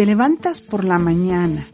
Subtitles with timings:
[0.00, 1.66] Te levantas por la mañana,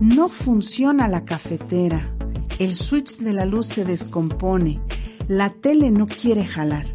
[0.00, 2.10] no funciona la cafetera,
[2.58, 4.80] el switch de la luz se descompone,
[5.28, 6.86] la tele no quiere jalar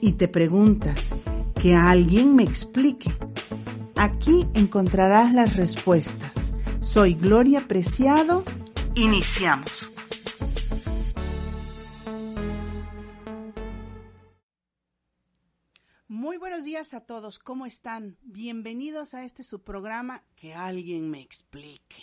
[0.00, 0.96] y te preguntas,
[1.60, 3.10] que alguien me explique.
[3.96, 6.62] Aquí encontrarás las respuestas.
[6.80, 8.44] Soy Gloria Preciado.
[8.94, 9.91] Iniciamos.
[16.82, 18.18] A todos, ¿cómo están?
[18.22, 22.02] Bienvenidos a este su programa Que alguien me explique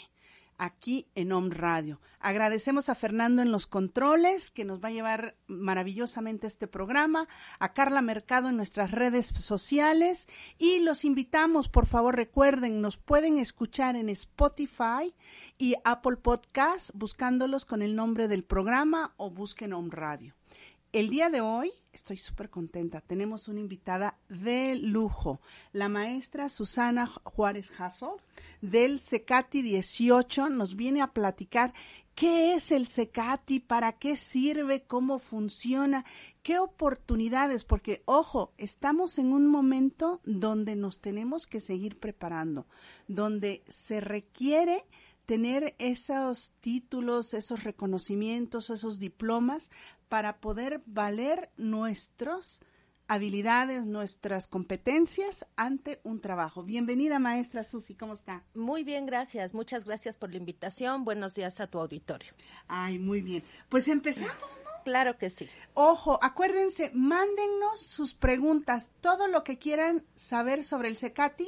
[0.57, 1.99] aquí en Home Radio.
[2.21, 7.27] Agradecemos a Fernando en los controles, que nos va a llevar maravillosamente este programa,
[7.59, 13.37] a Carla Mercado en nuestras redes sociales y los invitamos, por favor recuerden, nos pueden
[13.37, 15.13] escuchar en Spotify
[15.57, 20.38] y Apple Podcast buscándolos con el nombre del programa o busquen Home Radio.
[20.91, 22.99] El día de hoy estoy súper contenta.
[22.99, 25.39] Tenemos una invitada de lujo,
[25.71, 28.17] la maestra Susana Juárez Jasso
[28.61, 30.49] del CECATI 18.
[30.49, 31.75] Nos viene a platicar
[32.15, 36.05] qué es el CECATI, para qué sirve, cómo funciona,
[36.41, 42.65] qué oportunidades, porque ojo, estamos en un momento donde nos tenemos que seguir preparando,
[43.07, 44.85] donde se requiere
[45.29, 49.69] tener esos títulos, esos reconocimientos, esos diplomas
[50.07, 52.61] para poder valer nuestras
[53.07, 56.63] habilidades, nuestras competencias ante un trabajo.
[56.63, 58.43] Bienvenida, maestra Susi, ¿cómo está?
[58.55, 59.53] Muy bien, gracias.
[59.53, 61.05] Muchas gracias por la invitación.
[61.05, 62.33] Buenos días a tu auditorio.
[62.67, 63.43] Ay, muy bien.
[63.69, 64.83] Pues empezamos, ¿no?
[64.83, 65.47] Claro que sí.
[65.75, 71.47] Ojo, acuérdense, mándennos sus preguntas, todo lo que quieran saber sobre el CECATI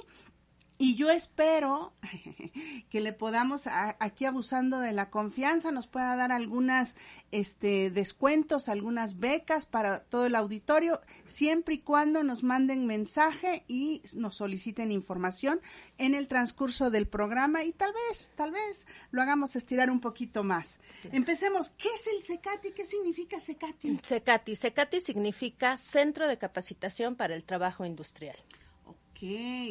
[0.82, 1.94] y yo espero
[2.90, 6.96] que le podamos, aquí abusando de la confianza, nos pueda dar algunas
[7.32, 14.02] este, descuentos, algunas becas para todo el auditorio, siempre y cuando nos manden mensaje y
[14.16, 15.62] nos soliciten información
[16.00, 20.44] en el transcurso del programa y tal vez, tal vez lo hagamos estirar un poquito
[20.44, 20.80] más.
[21.12, 21.70] Empecemos.
[21.78, 22.72] ¿Qué es el CECATI?
[22.72, 24.00] ¿Qué significa CECATI?
[24.02, 24.56] CECATI.
[24.56, 28.36] CECATI significa Centro de Capacitación para el Trabajo Industrial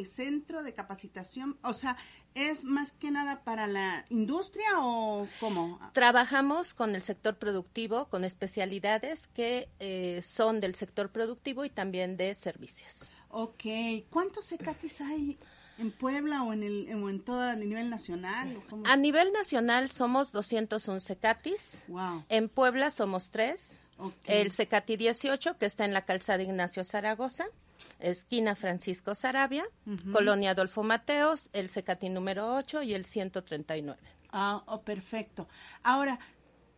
[0.06, 1.96] centro de capacitación, o sea,
[2.34, 5.80] ¿es más que nada para la industria o cómo?
[5.92, 12.16] Trabajamos con el sector productivo, con especialidades que eh, son del sector productivo y también
[12.16, 13.10] de servicios.
[13.28, 13.64] Ok,
[14.10, 15.38] ¿cuántos CECATIS hay
[15.78, 18.60] en Puebla o en, el, o en todo a nivel nacional?
[18.84, 21.84] A nivel nacional somos 201 CECATIS.
[21.88, 22.24] Wow.
[22.28, 23.80] En Puebla somos tres.
[24.24, 27.46] El CECATI 18, que está en la calzada Ignacio Zaragoza
[27.98, 29.64] esquina Francisco Sarabia,
[30.12, 34.00] Colonia Adolfo Mateos, el Cecati número 8 y el 139.
[34.32, 35.48] Ah, oh, perfecto.
[35.82, 36.18] Ahora,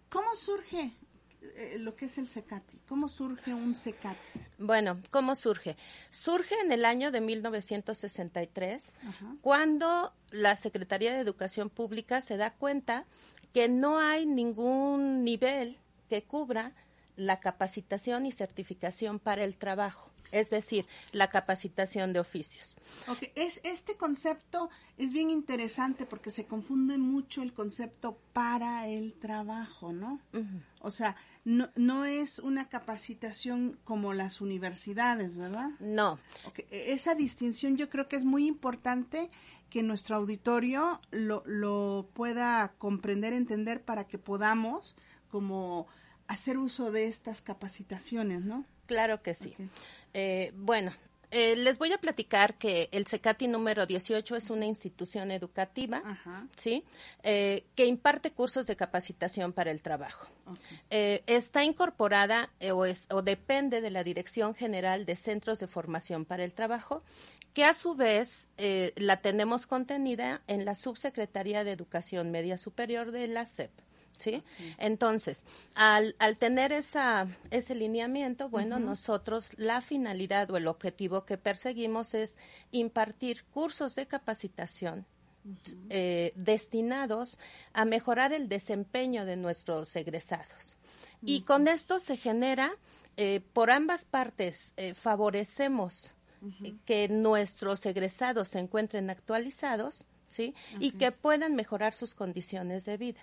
[0.08, 0.92] ¿cómo surge
[1.42, 2.78] eh, lo que es el CECATI?
[2.88, 4.40] ¿Cómo surge un CECATI?
[4.58, 5.76] Bueno, ¿cómo surge?
[6.10, 8.94] Surge en el año de 1963,
[9.40, 13.06] cuando la Secretaría de Educación Pública se da cuenta
[13.52, 16.72] que no hay ningún nivel que cubra
[17.16, 22.74] la capacitación y certificación para el trabajo es decir, la capacitación de oficios.
[23.06, 23.30] Okay.
[23.34, 29.92] Es, este concepto es bien interesante porque se confunde mucho el concepto para el trabajo,
[29.92, 30.20] ¿no?
[30.80, 35.70] O sea, no, no es una capacitación como las universidades, ¿verdad?
[35.80, 36.18] No.
[36.46, 36.66] Okay.
[36.70, 39.30] E, esa distinción yo creo que es muy importante
[39.70, 44.96] que nuestro auditorio lo, lo pueda comprender, entender para que podamos
[45.28, 45.86] como
[46.28, 48.64] hacer uso de estas capacitaciones, ¿no?
[48.86, 49.54] Claro que sí.
[50.14, 50.92] Eh, bueno,
[51.30, 56.02] eh, les voy a platicar que el CECATI número 18 es una institución educativa,
[56.56, 56.84] ¿sí?
[57.22, 60.26] Eh, que imparte cursos de capacitación para el trabajo.
[60.90, 66.44] está incorporada o, es, o depende de la Dirección General de Centros de Formación para
[66.44, 67.02] el Trabajo,
[67.54, 68.50] que a su vez
[68.96, 73.70] la tenemos contenida en la Subsecretaría de Educación Media Superior de la SEP.
[74.22, 74.42] ¿Sí?
[74.78, 75.44] Entonces,
[75.74, 82.14] al, al tener esa, ese lineamiento, bueno, nosotros la finalidad o el objetivo que perseguimos
[82.14, 82.36] es
[82.70, 85.06] impartir cursos de capacitación
[85.90, 87.38] eh, destinados
[87.72, 90.76] a mejorar el desempeño de nuestros egresados.
[91.24, 92.72] Y con esto se genera,
[93.16, 96.14] eh, por ambas partes, eh, favorecemos
[96.84, 100.54] que nuestros egresados se encuentren actualizados, ¿sí?
[100.80, 103.20] Y que puedan mejorar sus condiciones de vida.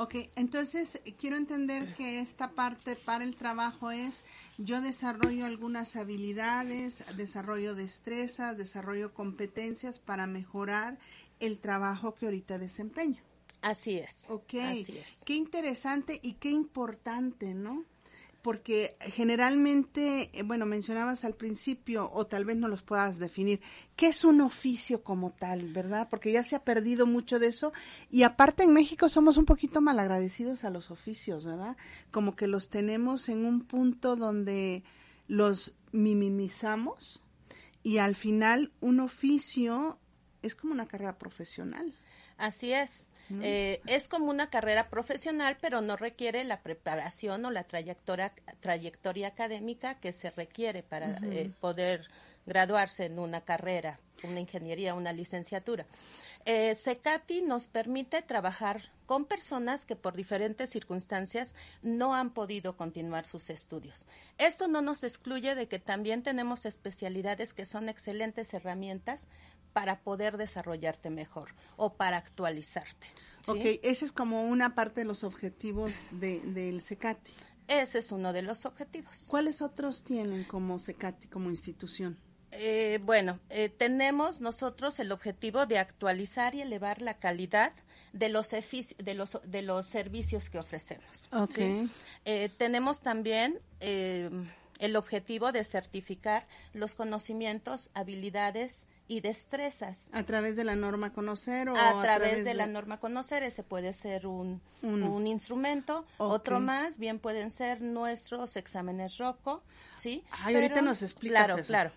[0.00, 4.24] Ok, entonces quiero entender que esta parte para el trabajo es
[4.56, 10.98] yo desarrollo algunas habilidades, desarrollo destrezas, desarrollo competencias para mejorar
[11.40, 13.20] el trabajo que ahorita desempeño.
[13.60, 14.30] Así es.
[14.30, 14.54] Ok,
[15.26, 17.84] qué interesante y qué importante, ¿no?
[18.48, 23.60] Porque generalmente, eh, bueno, mencionabas al principio, o tal vez no los puedas definir,
[23.94, 26.08] ¿qué es un oficio como tal, verdad?
[26.08, 27.74] Porque ya se ha perdido mucho de eso,
[28.10, 31.76] y aparte en México somos un poquito malagradecidos a los oficios, ¿verdad?
[32.10, 34.82] Como que los tenemos en un punto donde
[35.26, 37.22] los minimizamos,
[37.82, 39.98] y al final un oficio
[40.40, 41.94] es como una carrera profesional.
[42.38, 43.08] Así es.
[43.42, 49.28] Eh, es como una carrera profesional, pero no requiere la preparación o la trayectoria, trayectoria
[49.28, 52.08] académica que se requiere para eh, poder
[52.46, 55.86] graduarse en una carrera, una ingeniería, una licenciatura.
[56.44, 56.74] Eh,
[57.44, 64.06] nos permite trabajar con personas que por diferentes circunstancias no han podido continuar sus estudios.
[64.38, 69.28] Esto no nos excluye de que también tenemos especialidades que son excelentes herramientas
[69.78, 73.06] para poder desarrollarte mejor o para actualizarte.
[73.46, 77.30] Ok, ese es como una parte de los objetivos de, del SECATI.
[77.68, 79.26] Ese es uno de los objetivos.
[79.28, 82.18] ¿Cuáles otros tienen como SECATI, como institución?
[82.50, 87.72] Eh, bueno, eh, tenemos nosotros el objetivo de actualizar y elevar la calidad
[88.12, 91.28] de los, de los, de los servicios que ofrecemos.
[91.30, 91.88] Okay.
[92.24, 100.10] Eh, tenemos también el objetivo de certificar los conocimientos, habilidades y destrezas.
[100.12, 103.42] ¿A través de la norma conocer o a, través, de, la norma conocer?
[103.42, 106.04] Ese puede ser un, un instrumento.
[106.18, 109.62] Otro más, bien pueden ser nuestros exámenes ROCO,
[109.98, 110.22] ¿sí?
[110.30, 111.92] Ay, ahorita nos explicas Claro, claro.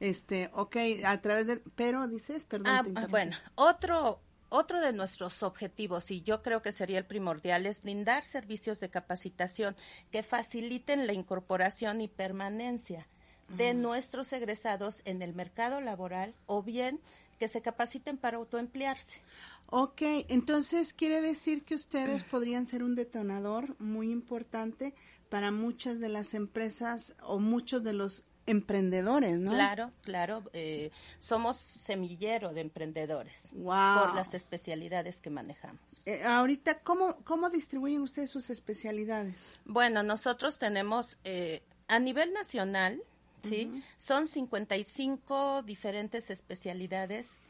[0.00, 1.62] Este, ok, a través de...
[1.76, 2.96] Pero dices, perdón.
[2.96, 4.20] Ah, bueno, otro...
[4.50, 8.88] Otro de nuestros objetivos, y yo creo que sería el primordial, es brindar servicios de
[8.88, 9.74] capacitación
[10.12, 13.08] que faciliten la incorporación y permanencia
[13.48, 17.00] de nuestros egresados en el mercado laboral o bien
[17.38, 19.20] que se capaciten para autoemplearse.
[19.66, 24.94] Ok, entonces quiere decir que ustedes podrían ser un detonador muy importante
[25.28, 29.52] para muchas de las empresas o muchos de los emprendedores, ¿no?
[29.52, 30.42] Claro, claro.
[30.52, 34.00] Eh, somos semillero de emprendedores wow.
[34.00, 35.80] por las especialidades que manejamos.
[36.06, 39.34] Eh, ahorita, ¿cómo, ¿cómo distribuyen ustedes sus especialidades?
[39.64, 43.02] Bueno, nosotros tenemos eh, a nivel nacional,
[43.44, 43.82] ¿sí?
[43.98, 47.40] Son 55 diferentes especialidades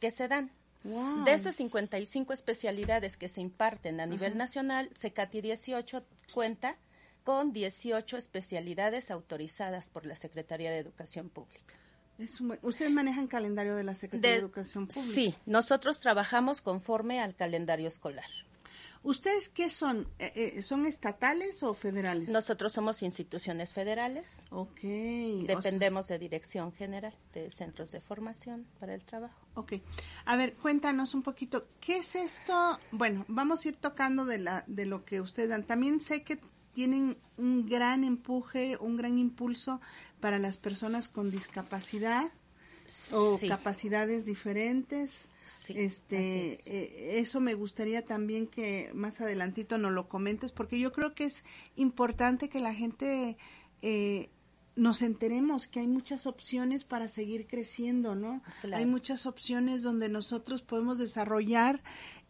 [0.00, 0.50] que se dan.
[1.24, 6.76] De esas 55 especialidades que se imparten a nivel nacional, SECATI 18 cuenta
[7.24, 11.74] con 18 especialidades autorizadas por la Secretaría de Educación Pública.
[12.62, 15.06] ¿Ustedes manejan calendario de la Secretaría de Educación Pública?
[15.06, 18.24] Sí, nosotros trabajamos conforme al calendario escolar.
[19.02, 20.08] ¿Ustedes qué son?
[20.18, 22.28] Eh, eh, ¿Son estatales o federales?
[22.28, 24.44] Nosotros somos instituciones federales.
[24.50, 24.80] Ok.
[25.46, 29.46] Dependemos de Dirección General de Centros de Formación para el Trabajo.
[29.54, 29.74] Ok.
[30.24, 32.78] A ver, cuéntanos un poquito, ¿qué es esto?
[32.90, 35.64] Bueno, vamos a ir tocando de, la, de lo que ustedes dan.
[35.64, 36.40] También sé que
[36.72, 39.80] tienen un gran empuje, un gran impulso
[40.20, 42.30] para las personas con discapacidad
[43.12, 45.28] o capacidades diferentes
[45.74, 51.14] este, eh, eso me gustaría también que más adelantito nos lo comentes, porque yo creo
[51.14, 51.44] que es
[51.76, 53.36] importante que la gente
[53.82, 54.30] eh,
[54.76, 58.42] nos enteremos que hay muchas opciones para seguir creciendo, ¿no?
[58.72, 61.82] Hay muchas opciones donde nosotros podemos desarrollar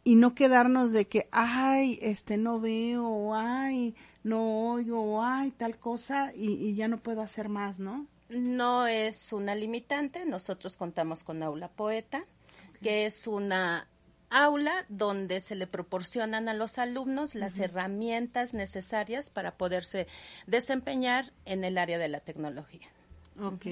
[0.04, 6.32] y no quedarnos de que, ay, este no veo, ay, no oigo, ay, tal cosa,
[6.34, 8.06] y, y ya no puedo hacer más, ¿no?
[8.28, 12.24] No es una limitante, nosotros contamos con Aula Poeta,
[12.82, 13.88] que es una
[14.30, 20.06] aula donde se le proporcionan a los alumnos las herramientas necesarias para poderse
[20.46, 22.88] desempeñar en el área de la tecnología.
[23.40, 23.66] Ok,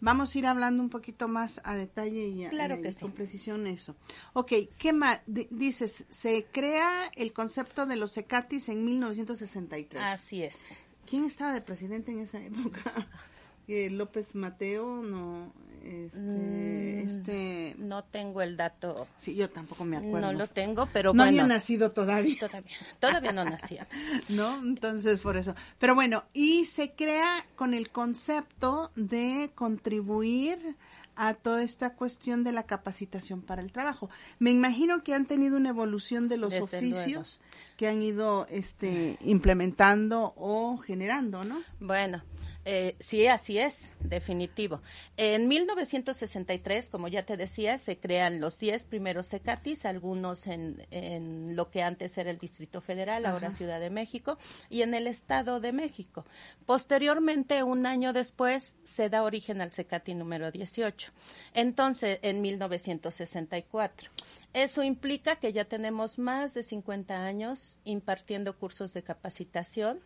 [0.00, 3.96] vamos a ir hablando un poquito más a detalle y, claro que con precisión eso.
[4.32, 5.20] Ok, ¿qué más?
[5.26, 10.00] dices, se crea el concepto de los ECATIS en 1963.
[10.00, 10.80] Así es.
[11.04, 12.80] ¿Quién estaba de presidente en esa época?
[13.68, 15.52] Eh, López Mateo, no,
[15.84, 19.06] este, mm, este, no tengo el dato.
[19.18, 20.32] Sí, yo tampoco me acuerdo.
[20.32, 22.36] No lo tengo, pero no había nacido todavía.
[22.40, 23.86] Todavía, todavía no nacía.
[24.28, 25.54] no, entonces por eso.
[25.78, 30.76] Pero bueno, y se crea con el concepto de contribuir
[31.14, 34.08] a toda esta cuestión de la capacitación para el trabajo.
[34.38, 37.40] Me imagino que han tenido una evolución de los oficios
[37.78, 41.62] que han ido este implementando o generando, ¿no?
[41.78, 42.24] Bueno,
[42.64, 44.82] eh, sí, así es, definitivo.
[45.16, 51.54] En 1963, como ya te decía, se crean los 10 primeros CECATIS, algunos en, en,
[51.54, 55.60] lo que antes era el Distrito Federal, ahora Ciudad de México, y en el Estado
[55.60, 56.26] de México.
[56.66, 61.12] Posteriormente, un año después, se da origen al CECATI número 18.
[61.54, 64.10] Entonces, en 1964.
[64.54, 70.00] Eso implica que ya tenemos más de 50 años impartiendo cursos de capacitación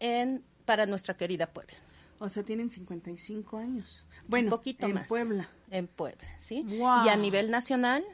[0.00, 1.74] en para nuestra querida Puebla.
[2.18, 4.02] O sea, tienen 55 años.
[4.26, 5.06] Bueno, un poquito en más.
[5.08, 5.48] Puebla.
[5.70, 6.62] En Puebla, ¿sí?
[6.62, 7.04] Wow.
[7.06, 8.04] Y a nivel nacional,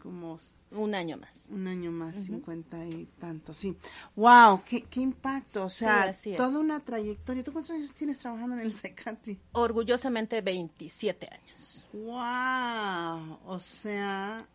[0.00, 0.38] Como
[0.70, 1.46] un año más.
[1.50, 3.76] un año más, cincuenta y tanto, sí.
[4.16, 5.64] Wow, qué, qué impacto.
[5.64, 7.42] O sea, Sí, toda una trayectoria.
[7.44, 9.38] ¿Tú cuántos años tienes trabajando en el Secati?
[9.52, 11.84] Orgullosamente 27 años.
[11.92, 14.46] Wow, o sea,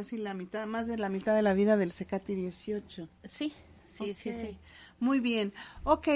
[0.00, 3.06] casi la mitad, más de la mitad de la vida del Secati 18.
[3.24, 3.52] Sí,
[3.86, 4.58] sí, sí, sí.
[4.98, 5.52] Muy bien.
[5.84, 6.08] Ok,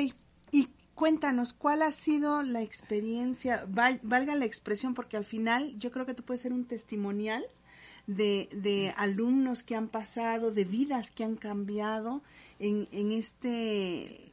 [0.53, 3.67] y cuéntanos, ¿cuál ha sido la experiencia?
[3.69, 7.45] Val- valga la expresión, porque al final yo creo que tú puedes ser un testimonial
[8.07, 12.23] de, de alumnos que han pasado, de vidas que han cambiado
[12.59, 14.33] en, en este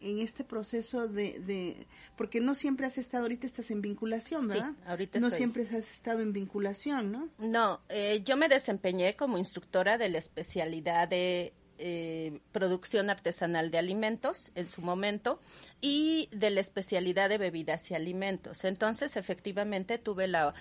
[0.00, 1.86] en este proceso de, de
[2.16, 5.38] porque no siempre has estado ahorita estás en vinculación Sí, verdad ahorita no estoy.
[5.38, 10.18] siempre has estado en vinculación no No, eh, yo me desempeñé como instructora de la
[10.18, 15.40] especialidad de eh, producción artesanal de alimentos en su momento
[15.80, 18.64] y de la especialidad de bebidas y alimentos.
[18.64, 20.54] Entonces, efectivamente, tuve la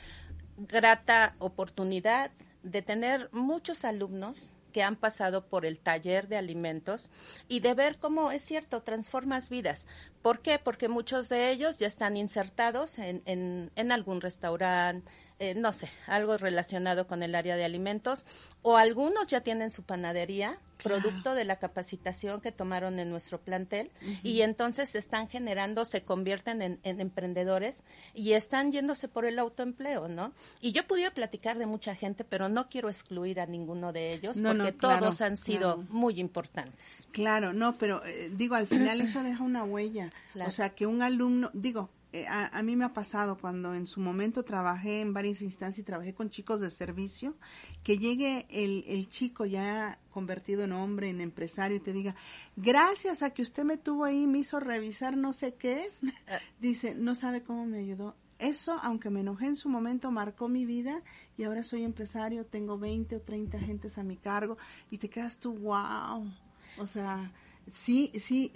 [0.58, 2.30] grata oportunidad
[2.62, 7.10] de tener muchos alumnos que han pasado por el taller de alimentos
[7.48, 9.88] y de ver cómo es cierto, transformas vidas.
[10.22, 10.60] ¿Por qué?
[10.60, 15.10] Porque muchos de ellos ya están insertados en, en, en algún restaurante,
[15.40, 18.26] eh, no sé, algo relacionado con el área de alimentos,
[18.62, 23.92] o algunos ya tienen su panadería, producto de la capacitación que tomaron en nuestro plantel,
[24.24, 29.40] y entonces se están generando, se convierten en, en emprendedores y están yéndose por el
[29.40, 30.34] autoempleo, ¿no?
[30.62, 34.38] Y yo pudiera platicar de mucha gente, pero no quiero excluir a ninguno de ellos,
[34.38, 35.90] No, no, porque claro, todos han sido claro.
[35.90, 37.08] muy importantes.
[37.12, 40.10] Claro, no, pero eh, digo, al final eso deja una huella.
[40.46, 41.90] O sea, que un alumno, digo,
[42.28, 45.84] a, a mí me ha pasado cuando en su momento trabajé en varias instancias y
[45.84, 47.36] trabajé con chicos de servicio,
[47.84, 52.16] que llegue el, el chico ya convertido en hombre, en empresario y te diga,
[52.56, 55.90] gracias a que usted me tuvo ahí, me hizo revisar no sé qué,
[56.60, 58.16] dice, no sabe cómo me ayudó.
[58.40, 61.02] Eso, aunque me enojé en su momento, marcó mi vida
[61.38, 64.58] y ahora soy empresario, tengo 20 o 30 gentes a mi cargo
[64.92, 66.32] y te quedas tú, wow.
[66.78, 68.12] O sea, sí, sí,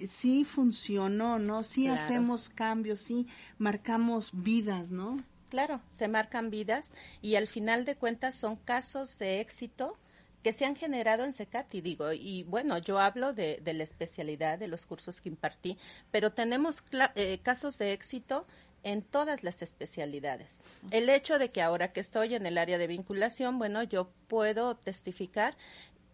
[0.08, 1.64] sí funcionó, ¿no?
[1.64, 2.02] Sí Claro.
[2.02, 3.28] hacemos cambios, sí
[3.58, 5.18] marcamos vidas, ¿no?
[5.50, 9.98] Claro, se marcan vidas y al final de cuentas son casos de éxito
[10.44, 14.58] que se han generado en Secati, digo, y bueno, yo hablo de, de la especialidad,
[14.58, 15.78] de los cursos que impartí,
[16.10, 16.84] pero tenemos
[17.16, 18.46] eh, casos de éxito
[18.84, 20.60] en todas las especialidades.
[20.90, 24.76] El hecho de que ahora que estoy en el área de vinculación, bueno, yo puedo
[24.76, 25.56] testificar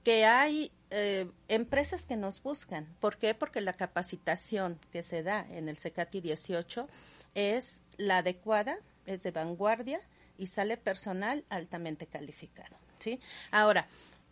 [0.03, 2.87] que hay eh, empresas que nos buscan.
[2.99, 3.33] ¿Por qué?
[3.33, 6.87] Porque la capacitación que se da en el CECATI 18
[7.35, 10.01] es la adecuada, es de vanguardia
[10.37, 12.77] y sale personal altamente calificado.
[12.99, 13.19] ¿sí?
[13.51, 13.87] Ahora,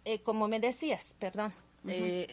[0.06, 1.54] eh, como me decías, perdón,
[1.88, 2.28] eh,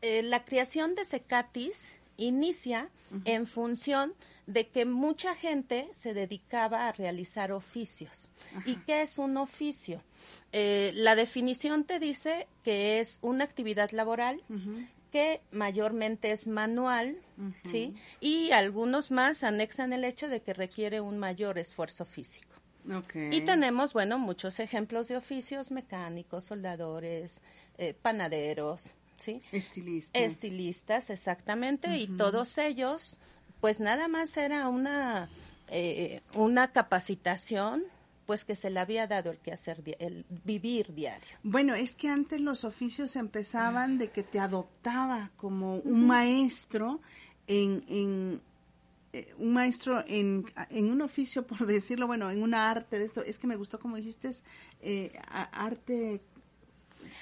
[0.00, 2.90] eh, la creación de Cecatis inicia
[3.24, 4.12] en función
[4.46, 8.30] de que mucha gente se dedicaba a realizar oficios.
[8.66, 10.02] ¿Y qué es un oficio?
[10.52, 14.42] Eh, la definición te dice que es una actividad laboral
[15.10, 17.18] que mayormente es manual,
[17.64, 17.94] ¿sí?
[18.20, 22.48] Y algunos más anexan el hecho de que requiere un mayor esfuerzo físico.
[23.04, 23.34] Okay.
[23.34, 27.42] Y tenemos, bueno, muchos ejemplos de oficios mecánicos, soldadores,
[27.76, 29.42] eh, panaderos, ¿sí?
[29.52, 30.18] Estilista.
[30.18, 33.18] Estilistas, exactamente, y todos ellos,
[33.60, 35.28] pues nada más era una,
[35.68, 37.84] eh, una capacitación,
[38.26, 41.26] pues que se le había dado el que hacer, el vivir diario.
[41.42, 47.00] Bueno, es que antes los oficios empezaban de que te adoptaba como un maestro
[47.46, 48.42] en, en
[49.14, 53.22] eh, un maestro en, en un oficio, por decirlo, bueno, en una arte de esto.
[53.22, 54.30] Es que me gustó como dijiste,
[54.80, 56.20] eh, arte.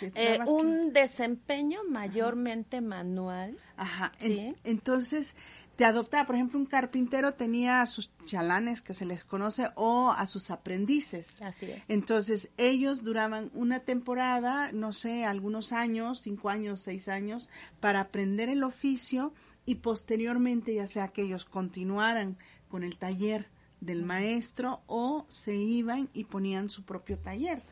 [0.01, 3.57] Eh, un desempeño mayormente manual.
[3.77, 4.13] Ajá.
[4.19, 4.39] Sí.
[4.39, 5.35] en- entonces,
[5.77, 10.11] te adoptaba, por ejemplo, un carpintero tenía a sus chalanes, que se les conoce, o
[10.11, 11.41] a sus aprendices.
[11.43, 11.85] Así es.
[11.89, 17.51] Entonces, ellos duraban una temporada, no sé, algunos años, cinco años, seis años,
[17.81, 19.35] para aprender el oficio
[19.67, 22.37] y posteriormente, ya sea que ellos continuaran
[22.71, 23.49] con el taller
[23.81, 27.63] del maestro o se iban y ponían su propio taller,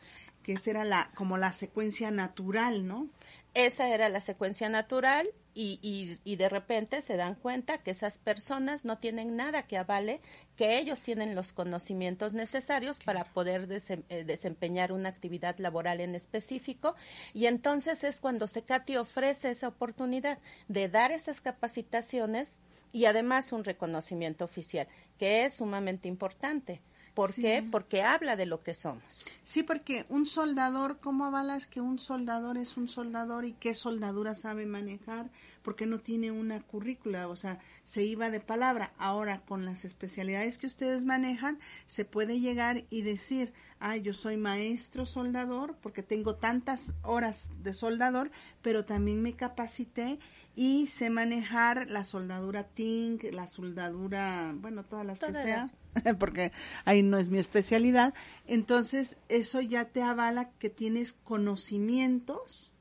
[0.45, 3.07] que esa era la, como la secuencia natural, ¿no?
[3.55, 8.19] Esa era la secuencia natural y, y, y de repente se dan cuenta que esas
[8.19, 10.21] personas no tienen nada que avale
[10.55, 16.93] que ellos tienen los conocimientos necesarios para poder eh, desempeñar una actividad laboral en específico
[17.33, 20.37] y entonces es cuando Secati ofrece esa oportunidad
[20.67, 22.59] de dar esas capacitaciones
[22.93, 24.87] y además un reconocimiento oficial
[25.17, 26.81] que es sumamente importante
[27.15, 27.65] ¿Por qué?
[27.71, 29.01] Porque habla de lo que somos.
[29.43, 34.35] Sí, porque un soldador, ¿cómo avalas que un soldador es un soldador y qué soldadura
[34.35, 35.29] sabe manejar?
[35.61, 38.91] Porque no tiene una currícula, o sea, se iba de palabra.
[38.97, 41.57] Ahora, con las especialidades que ustedes manejan,
[41.87, 47.73] se puede llegar y decir, ah, yo soy maestro soldador porque tengo tantas horas de
[47.73, 48.29] soldador,
[48.61, 50.19] pero también me capacité
[50.55, 55.71] y sé manejar la soldadura TINC, la soldadura, bueno, todas las que sean
[56.19, 56.51] porque
[56.85, 58.13] ahí no es mi especialidad.
[58.47, 62.71] Entonces, eso ya te avala que tienes conocimientos.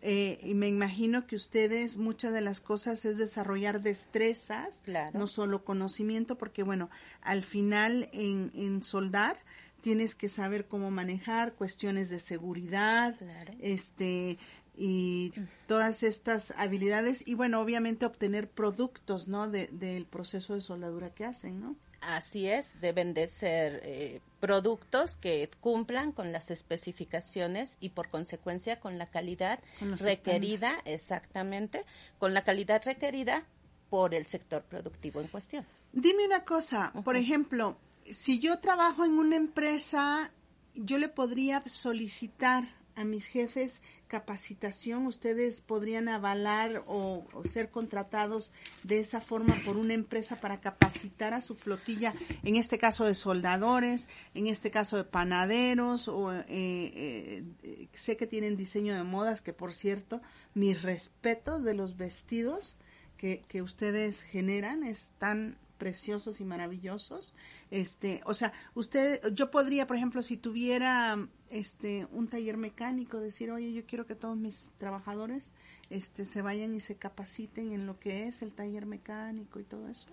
[0.00, 4.80] Eh, y me imagino que ustedes, muchas de las cosas es desarrollar destrezas,
[5.12, 9.38] no solo conocimiento, porque bueno, al final en, en soldar
[9.80, 13.14] tienes que saber cómo manejar cuestiones de seguridad,
[13.60, 14.38] este
[14.76, 15.32] y
[15.66, 19.48] todas estas habilidades y bueno, obviamente obtener productos, ¿no?
[19.48, 21.76] De, del proceso de soldadura que hacen, ¿no?
[22.00, 28.78] Así es, deben de ser eh, productos que cumplan con las especificaciones y por consecuencia
[28.80, 31.84] con la calidad requerida, exactamente,
[32.18, 33.44] con la calidad requerida
[33.90, 35.66] por el sector productivo en cuestión.
[35.92, 37.76] Dime una cosa, por ejemplo,
[38.10, 40.30] si yo trabajo en una empresa,
[40.74, 42.64] yo le podría solicitar
[42.96, 49.94] a mis jefes capacitación, ustedes podrían avalar o, ser contratados de esa forma por una
[49.94, 55.04] empresa para capacitar a su flotilla, en este caso de soldadores, en este caso de
[55.04, 60.22] panaderos, o eh, eh, sé que tienen diseño de modas, que por cierto,
[60.54, 62.76] mis respetos de los vestidos
[63.18, 67.34] que, que ustedes generan están preciosos y maravillosos.
[67.70, 73.50] Este, o sea, usted, yo podría, por ejemplo, si tuviera este un taller mecánico, decir,
[73.50, 75.52] oye, yo quiero que todos mis trabajadores
[75.90, 79.88] este se vayan y se capaciten en lo que es el taller mecánico y todo
[79.88, 80.08] eso.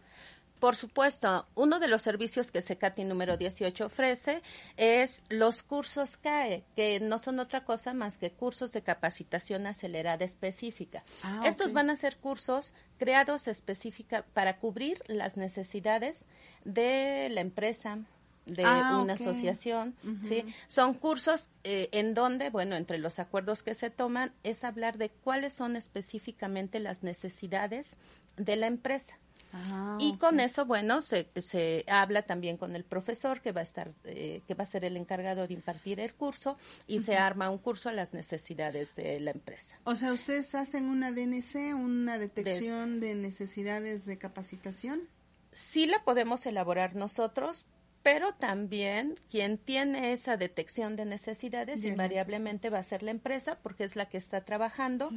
[0.64, 4.42] Por supuesto, uno de los servicios que SECATI número 18 ofrece
[4.78, 10.24] es los cursos CAE, que no son otra cosa más que cursos de capacitación acelerada
[10.24, 11.04] específica.
[11.22, 16.24] Ah, Estos van a ser cursos creados específica para cubrir las necesidades
[16.64, 17.98] de la empresa,
[18.46, 20.46] de ah, una asociación, ¿sí?
[20.68, 25.10] Son cursos eh, en donde, bueno, entre los acuerdos que se toman es hablar de
[25.10, 27.98] cuáles son específicamente las necesidades
[28.38, 29.18] de la empresa.
[29.54, 33.64] Ah, y con eso, bueno, se, se habla también con el profesor que va a
[33.64, 37.50] estar, eh, que va a ser el encargado de impartir el curso y se arma
[37.50, 39.80] un curso a las necesidades de la empresa.
[39.84, 45.02] O sea, ustedes hacen una DNC, una detección de, de necesidades de capacitación.
[45.52, 47.68] Sí la podemos elaborar nosotros,
[48.04, 53.86] pero también quien tiene esa detección de necesidades invariablemente va a ser la empresa porque
[53.86, 55.10] es la que está trabajando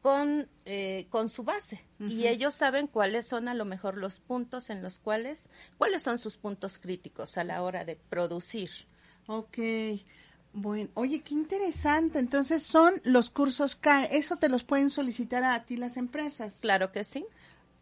[0.00, 4.70] con, eh, con su base y ellos saben cuáles son a lo mejor los puntos
[4.70, 8.70] en los cuales, cuáles son sus puntos críticos a la hora de producir.
[9.26, 9.58] Ok.
[10.52, 12.18] Bueno, oye, qué interesante.
[12.18, 14.16] Entonces son los cursos CAE.
[14.16, 16.58] ¿Eso te los pueden solicitar a ti las empresas?
[16.60, 17.24] Claro que sí.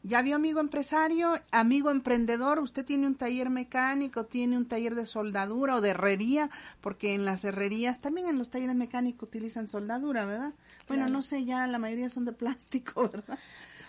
[0.09, 5.05] Ya vio amigo empresario, amigo emprendedor, usted tiene un taller mecánico, tiene un taller de
[5.05, 6.49] soldadura o de herrería,
[6.81, 10.55] porque en las herrerías, también en los talleres mecánicos utilizan soldadura, ¿verdad?
[10.89, 13.39] Bueno, no sé, ya la mayoría son de plástico, ¿verdad?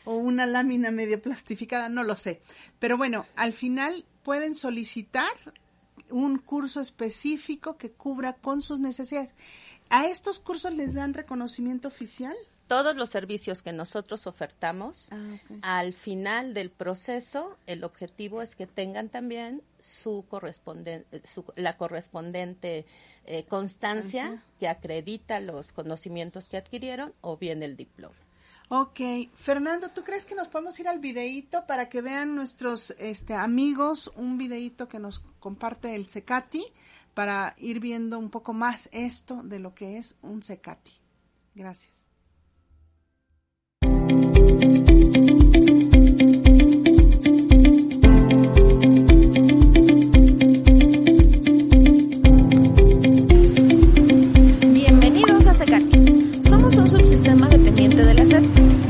[0.03, 2.41] O una lámina medio plastificada, no lo sé.
[2.79, 5.31] Pero bueno, al final pueden solicitar
[6.09, 9.29] un curso específico que cubra con sus necesidades.
[9.89, 12.35] ¿A estos cursos les dan reconocimiento oficial?
[12.69, 18.67] Todos los servicios que nosotros ofertamos, ah, al final del proceso, el objetivo es que
[18.67, 21.23] tengan también su correspondiente,
[21.55, 22.85] la correspondiente
[23.25, 28.15] eh, constancia que acredita los conocimientos que adquirieron o bien el diploma.
[28.67, 28.99] Ok,
[29.33, 34.11] Fernando, ¿tú crees que nos podemos ir al videíto para que vean nuestros este, amigos
[34.15, 36.63] un videíto que nos comparte el Secati
[37.15, 40.93] para ir viendo un poco más esto de lo que es un Secati?
[41.55, 41.98] Gracias.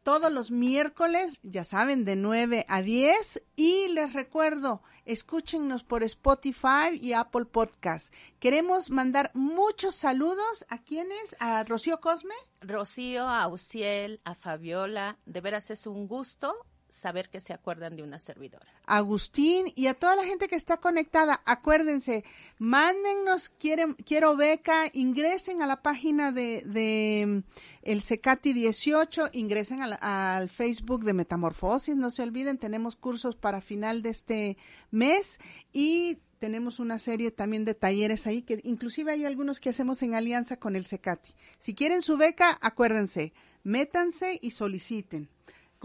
[0.06, 3.42] Todos los miércoles, ya saben, de 9 a 10.
[3.56, 8.14] Y les recuerdo, escúchenos por Spotify y Apple Podcast.
[8.38, 12.36] Queremos mandar muchos saludos a quienes, a Rocío Cosme.
[12.60, 15.18] Rocío, a Uciel, a Fabiola.
[15.26, 16.54] De veras es un gusto
[16.96, 18.66] saber que se acuerdan de una servidora.
[18.86, 22.24] Agustín y a toda la gente que está conectada, acuérdense,
[22.58, 27.38] mándennos quieren, quiero beca, ingresen a la página de, de mm,
[27.82, 33.60] el Secati 18, ingresen al, al, Facebook de Metamorfosis, no se olviden, tenemos cursos para
[33.60, 34.56] final de este
[34.90, 35.38] mes
[35.72, 40.14] y tenemos una serie también de talleres ahí que inclusive hay algunos que hacemos en
[40.14, 41.34] alianza con el Secati.
[41.58, 43.32] Si quieren su beca, acuérdense,
[43.64, 45.28] métanse y soliciten.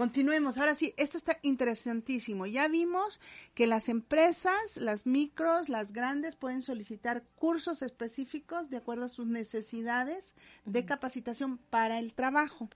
[0.02, 0.58] Continuemos.
[0.58, 2.48] Ahora sí, esto está interesantísimo.
[2.48, 3.20] Ya vimos
[3.54, 9.28] que las empresas, las micros, las grandes, pueden solicitar cursos específicos de acuerdo a sus
[9.28, 10.34] necesidades
[10.66, 12.68] de capacitación para el trabajo.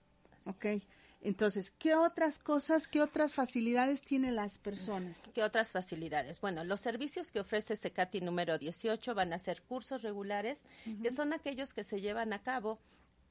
[0.44, 0.66] Ok.
[1.20, 5.18] Entonces, ¿qué otras cosas, qué otras facilidades tienen las personas?
[5.34, 6.40] ¿Qué otras facilidades?
[6.40, 11.02] Bueno, los servicios que ofrece Secati número 18 van a ser cursos regulares, uh -huh.
[11.02, 12.78] que son aquellos que se llevan a cabo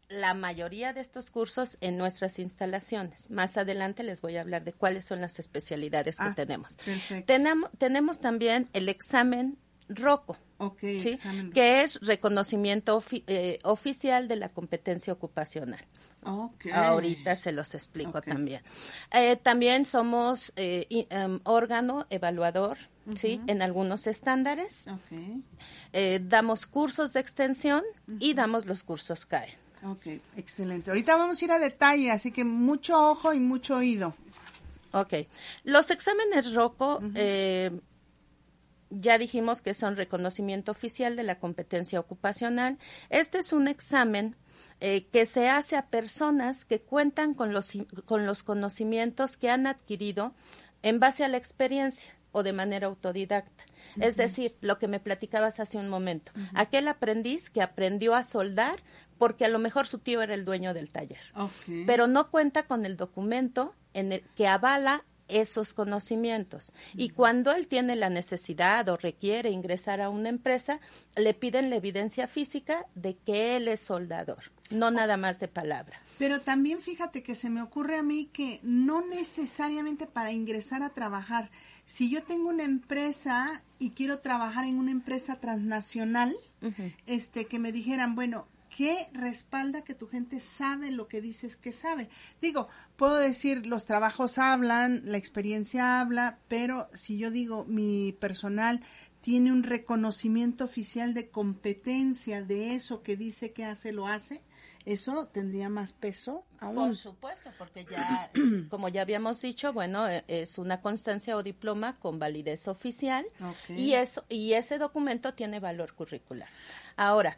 [0.10, 3.30] la mayoría de estos cursos en nuestras instalaciones.
[3.30, 6.78] Más adelante les voy a hablar de cuáles son las especialidades que Ah, tenemos.
[7.26, 9.58] Tenemos, tenemos también el examen
[9.90, 11.10] ROCO, Ok, ¿sí?
[11.10, 11.52] examen.
[11.52, 15.86] que es reconocimiento ofi- eh, oficial de la competencia ocupacional.
[16.74, 18.64] Ahorita se los explico también.
[19.14, 22.78] Eh, también somos eh, em, órgano evaluador,
[23.16, 23.40] ¿sí?
[23.46, 24.88] En algunos estándares.
[26.22, 27.84] Damos cursos de extensión
[28.20, 29.56] y damos los cursos CAE.
[29.86, 30.90] Ok, excelente.
[30.90, 34.16] Ahorita vamos a ir a detalle, así que mucho ojo y mucho oído.
[34.92, 35.14] Ok.
[35.64, 37.72] Los exámenes ROCO, eh,
[38.90, 42.78] ya dijimos que son reconocimiento oficial de la competencia ocupacional.
[43.10, 44.38] Este es un examen
[44.80, 47.74] eh, que se hace a personas que cuentan con los,
[48.06, 50.34] con los conocimientos que han adquirido
[50.82, 53.66] en base a la experiencia o de manera autodidacta.
[54.00, 58.78] Es decir, lo que me platicabas hace un momento, aquel aprendiz que aprendió a soldar
[59.18, 61.20] porque a lo mejor su tío era el dueño del taller.
[61.86, 66.72] Pero no cuenta con el documento en el que avala esos conocimientos.
[66.94, 70.80] Y cuando él tiene la necesidad o requiere ingresar a una empresa,
[71.16, 76.00] le piden la evidencia física de que él es soldador, no nada más de palabra.
[76.18, 80.92] Pero también fíjate que se me ocurre a mí que no necesariamente para ingresar a
[80.92, 81.50] trabajar,
[81.86, 86.36] si yo tengo una empresa y quiero trabajar en una empresa transnacional,
[87.06, 91.72] este que me dijeran, bueno, ¿qué respalda que tu gente sabe lo que dices que
[91.72, 92.10] sabe?
[92.42, 98.82] Digo, puedo decir, los trabajos hablan, la experiencia habla, pero si yo digo, mi personal
[99.22, 104.42] tiene un reconocimiento oficial de competencia de eso que dice que hace, lo hace,
[104.86, 106.76] eso tendría más peso aún.
[106.76, 108.30] Por supuesto, porque ya,
[108.70, 113.26] como ya habíamos dicho, bueno, eh, es una constancia o diploma con validez oficial
[113.70, 116.50] y eso y ese documento tiene valor curricular.
[116.98, 117.38] Ahora,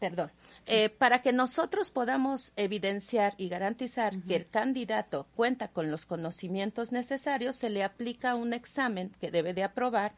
[0.00, 0.32] perdón,
[0.66, 6.92] eh, para que nosotros podamos evidenciar y garantizar que el candidato cuenta con los conocimientos
[6.92, 10.14] necesarios, se le aplica un examen que debe de aprobar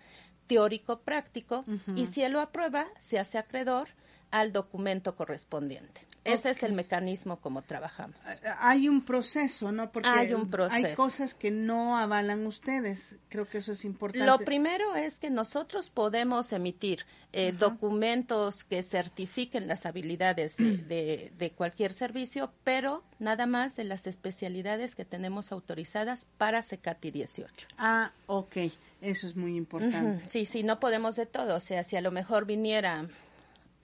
[0.47, 1.65] teórico práctico
[1.95, 3.89] y si él lo aprueba, se hace acreedor
[4.31, 6.08] al documento correspondiente.
[6.25, 8.17] Ese es el mecanismo como trabajamos.
[8.59, 9.91] Hay un proceso, ¿no?
[9.91, 10.97] Porque Hay un hay proceso.
[10.97, 13.15] cosas que no avalan ustedes.
[13.29, 14.27] Creo que eso es importante.
[14.27, 21.33] Lo primero es que nosotros podemos emitir eh, documentos que certifiquen las habilidades de, de-
[21.39, 27.69] de cualquier servicio, pero nada más de las especialidades que tenemos autorizadas para CECATI 18.
[27.79, 28.57] Ah, ok.
[29.01, 30.19] Eso es muy importante.
[30.19, 31.55] Ujú, Sí, sí, no podemos de todo.
[31.55, 33.07] O sea, si a lo mejor viniera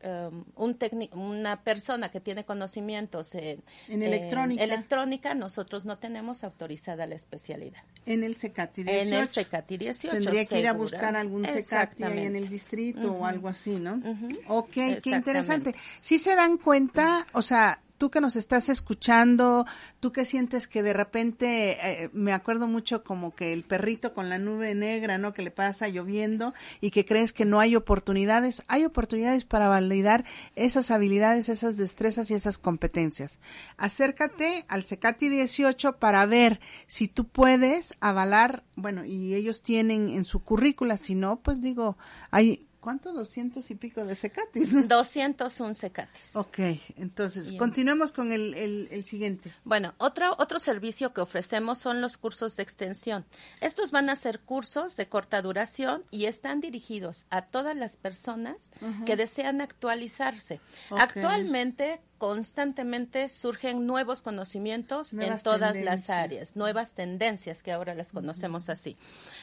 [0.04, 0.76] um, un
[1.12, 4.62] una persona que tiene conocimientos en, En electrónica.
[4.62, 7.82] electrónica, nosotros no tenemos autorizada la especialidad.
[8.06, 9.08] En el CECATI 18.
[9.08, 10.12] En el CECATI 18.
[10.14, 13.94] Tendría que ir a buscar algún CECATI ahí en el distrito o algo así, ¿no?
[13.94, 14.28] Ujú.
[14.48, 15.74] Ok, qué interesante.
[16.00, 19.66] Si se dan cuenta, o sea, tú que nos estás escuchando,
[20.00, 24.28] tú que sientes que de repente, eh, me acuerdo mucho como que el perrito con
[24.28, 25.32] la nube negra, ¿no?
[25.32, 28.62] Que le pasa lloviendo y que crees que no hay oportunidades.
[28.68, 30.24] Hay oportunidades para validar
[30.56, 33.38] esas habilidades, esas destrezas y esas competencias.
[33.76, 40.24] Acércate al Secati 18 para ver si tú puedes avalar, bueno, y ellos tienen en
[40.24, 41.96] su currícula, si no, pues digo,
[42.30, 43.14] hay ¿Cuánto?
[43.14, 44.68] ¿Doscientos y pico de secatis?
[44.88, 46.36] Doscientos un secatis.
[46.36, 46.58] Ok,
[46.98, 49.50] entonces, continuemos con el, el, siguiente.
[49.64, 53.24] Bueno, otro, otro servicio que ofrecemos son los cursos de extensión.
[53.62, 58.70] Estos van a ser cursos de corta duración y están dirigidos a todas las personas
[59.06, 60.60] que desean actualizarse.
[60.90, 68.70] Actualmente, constantemente surgen nuevos conocimientos en todas las áreas, nuevas tendencias que ahora las conocemos
[68.70, 68.96] así.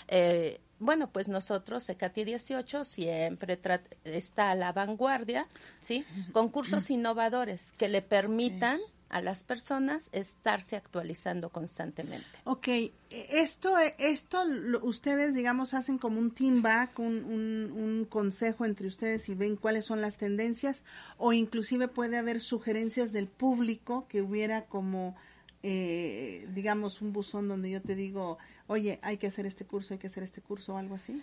[0.08, 3.60] Eh, bueno, pues nosotros, ECATI 18, siempre
[4.04, 5.46] está a la vanguardia,
[5.80, 6.04] ¿sí?
[6.32, 8.80] Con cursos innovadores que le permitan
[9.12, 12.26] a las personas estarse actualizando constantemente.
[12.46, 12.68] Ok,
[13.10, 14.44] esto, esto
[14.84, 19.86] ustedes, digamos, hacen como un team back, un, un, consejo entre ustedes y ven cuáles
[19.86, 20.86] son las tendencias,
[21.18, 25.16] o inclusive puede haber sugerencias del público que hubiera como,
[25.62, 30.00] eh, digamos, un buzón donde yo te digo, oye, hay que hacer este curso, hay
[30.00, 31.22] que hacer este curso o algo así?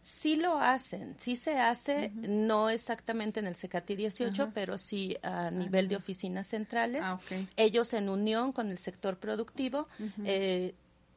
[0.00, 5.50] Sí lo hacen, sí se hace, no exactamente en el CECATI 18, pero sí a
[5.50, 7.02] nivel de oficinas centrales.
[7.04, 7.18] Ah,
[7.56, 9.88] Ellos en unión con el sector productivo
[10.24, 10.74] eh,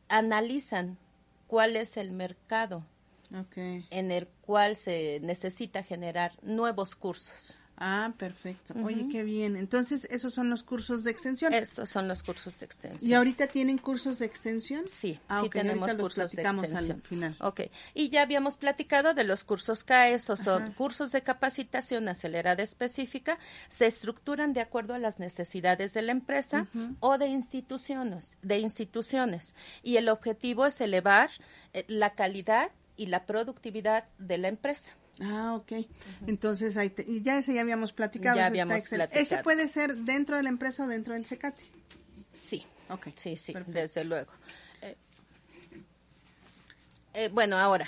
[0.10, 0.98] analizan
[1.48, 2.84] cuál es el mercado
[3.92, 7.56] en el cual se necesita generar nuevos cursos.
[7.78, 8.76] Ah, perfecto.
[8.84, 9.56] Oye, qué bien.
[9.56, 11.52] Entonces, esos son los cursos de extensión.
[11.52, 13.10] Estos son los cursos de extensión.
[13.10, 14.84] ¿Y ahorita tienen cursos de extensión?
[14.88, 16.92] Sí, ah, sí tenemos cursos de extensión.
[16.92, 17.36] Al final.
[17.40, 17.62] Ok.
[17.96, 23.40] Y ya habíamos platicado de los cursos CAE, esos son cursos de capacitación acelerada específica,
[23.68, 26.68] se estructuran de acuerdo a las necesidades de la empresa
[27.00, 29.56] o de instituciones, de instituciones.
[29.82, 31.32] Y el objetivo es elevar
[31.74, 34.94] eh, la calidad y la productividad de la empresa.
[35.22, 35.86] Ah, ok.
[36.26, 38.38] Entonces, ahí y ya ese ya habíamos platicado.
[38.38, 39.22] Ya habíamos platicado.
[39.22, 41.66] ¿Ese puede ser dentro de la empresa o dentro del SECATI?
[42.34, 42.66] Sí.
[42.90, 43.10] Ok.
[43.16, 44.32] Sí, sí, desde luego.
[44.82, 44.98] Eh,
[47.14, 47.88] eh, bueno, ahora,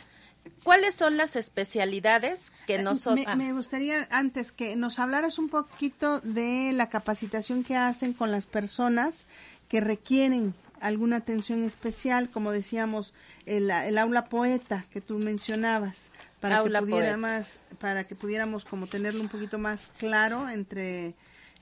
[0.63, 3.25] ¿cuáles son las especialidades que eh, nosotros...
[3.35, 8.31] Me, me, gustaría antes que nos hablaras un poquito de la capacitación que hacen con
[8.31, 9.25] las personas
[9.67, 13.13] que requieren alguna atención especial, como decíamos,
[13.45, 18.87] el, el aula poeta que tú mencionabas para que pudiera más, para que pudiéramos como
[18.87, 21.15] tenerlo un poquito más claro entre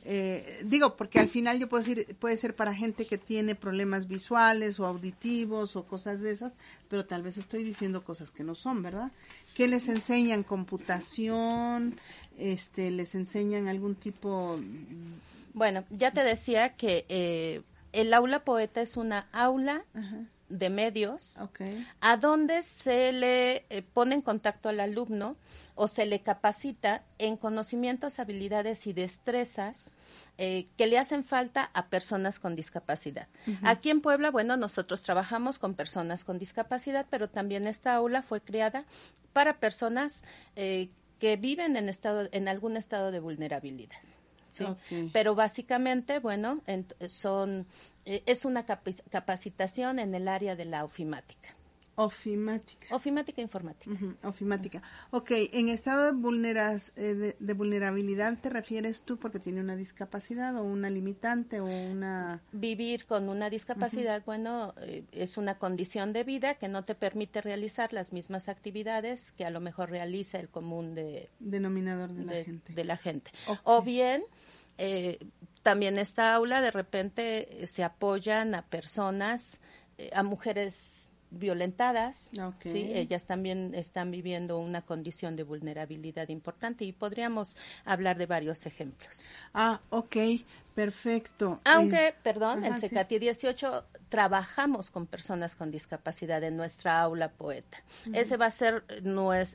[0.03, 4.07] eh, digo porque al final yo puedo decir puede ser para gente que tiene problemas
[4.07, 6.53] visuales o auditivos o cosas de esas
[6.89, 9.11] pero tal vez estoy diciendo cosas que no son verdad
[9.53, 11.99] qué les enseñan computación
[12.39, 14.59] este les enseñan algún tipo
[15.53, 17.61] bueno ya te decía que eh,
[17.93, 19.85] el aula poeta es una aula
[20.51, 21.37] de medios
[22.01, 25.37] a donde se le eh, pone en contacto al alumno
[25.75, 29.91] o se le capacita en conocimientos, habilidades y destrezas
[30.37, 33.27] eh, que le hacen falta a personas con discapacidad.
[33.63, 38.41] Aquí en Puebla, bueno, nosotros trabajamos con personas con discapacidad, pero también esta aula fue
[38.41, 38.85] creada
[39.33, 40.23] para personas
[40.55, 43.97] eh, que viven en, estado, en algún estado de vulnerabilidad.
[45.13, 46.61] Pero básicamente, bueno,
[47.07, 47.67] son
[48.05, 51.55] eh, es una capacitación en el área de la ofimática.
[51.95, 52.95] Ofimática.
[52.95, 53.95] Ofimática informática.
[54.23, 54.81] ofimática.
[55.11, 60.63] Ok, en estado de, eh, de, vulnerabilidad te refieres tú porque tiene una discapacidad o
[60.63, 62.41] una limitante o una...
[62.51, 67.41] Vivir con una discapacidad, bueno, eh, es una condición de vida que no te permite
[67.41, 71.29] realizar las mismas actividades que a lo mejor realiza el común de...
[71.39, 72.73] Denominador de, la gente.
[72.73, 73.31] De la gente.
[73.63, 74.23] O bien
[74.77, 75.19] eh,
[75.63, 79.59] también esta aula de repente se apoyan a personas,
[79.97, 81.00] eh, a mujeres
[81.31, 82.29] violentadas,
[82.65, 82.91] ¿sí?
[82.93, 89.25] ellas también están viviendo una condición de vulnerabilidad importante y podríamos hablar de varios ejemplos.
[89.53, 90.17] Ah, ok,
[90.75, 91.59] perfecto.
[91.63, 97.81] Aunque, perdón, el CECATI 18 trabajamos con personas con discapacidad en nuestra aula poeta.
[98.13, 98.83] Ese va a ser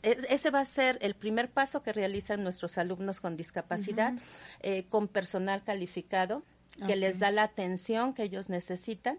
[0.02, 4.14] ese va a ser el primer paso que realizan nuestros alumnos con discapacidad
[4.62, 6.42] eh, con personal calificado
[6.87, 9.18] que les da la atención que ellos necesitan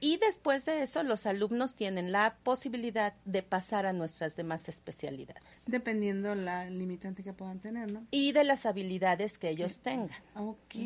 [0.00, 5.42] y después de eso los alumnos tienen la posibilidad de pasar a nuestras demás especialidades.
[5.66, 8.06] Dependiendo la limitante que puedan tener, ¿no?
[8.10, 10.10] Y de las habilidades que ellos tengan.
[10.34, 10.76] Ok.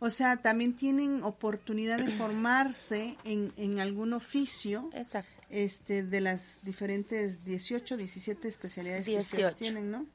[0.00, 4.90] O sea, también tienen oportunidad de formarse en, en algún oficio.
[4.92, 5.30] Exacto.
[5.50, 10.06] Este, de las diferentes 18, 17 especialidades que ustedes tienen, ¿no?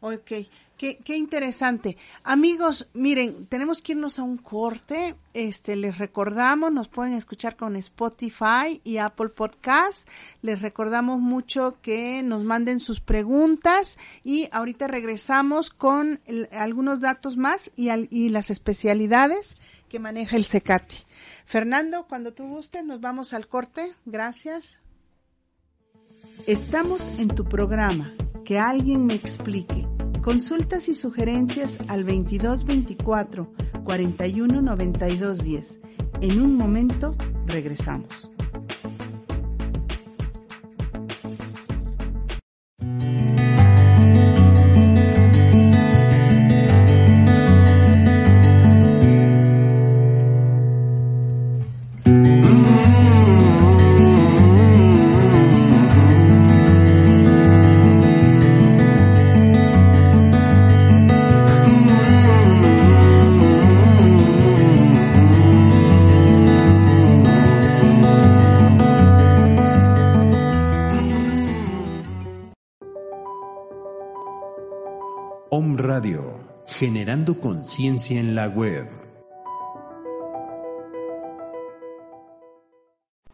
[0.00, 0.30] Ok,
[0.76, 1.96] qué, qué interesante.
[2.22, 5.16] Amigos, miren, tenemos que irnos a un corte.
[5.34, 10.08] Este, les recordamos, nos pueden escuchar con Spotify y Apple Podcast.
[10.40, 16.20] Les recordamos mucho que nos manden sus preguntas y ahorita regresamos con
[16.52, 19.56] algunos datos más y, y las especialidades
[19.88, 20.96] que maneja el CECATI.
[21.44, 23.94] Fernando, cuando tú gustes, nos vamos al corte.
[24.04, 24.78] Gracias.
[26.46, 28.14] Estamos en tu programa.
[28.44, 29.87] Que alguien me explique.
[30.28, 33.50] Consultas y sugerencias al 2224
[33.82, 35.80] 41 92 10.
[36.20, 38.30] En un momento regresamos.
[77.28, 78.86] Generando conciencia en la web.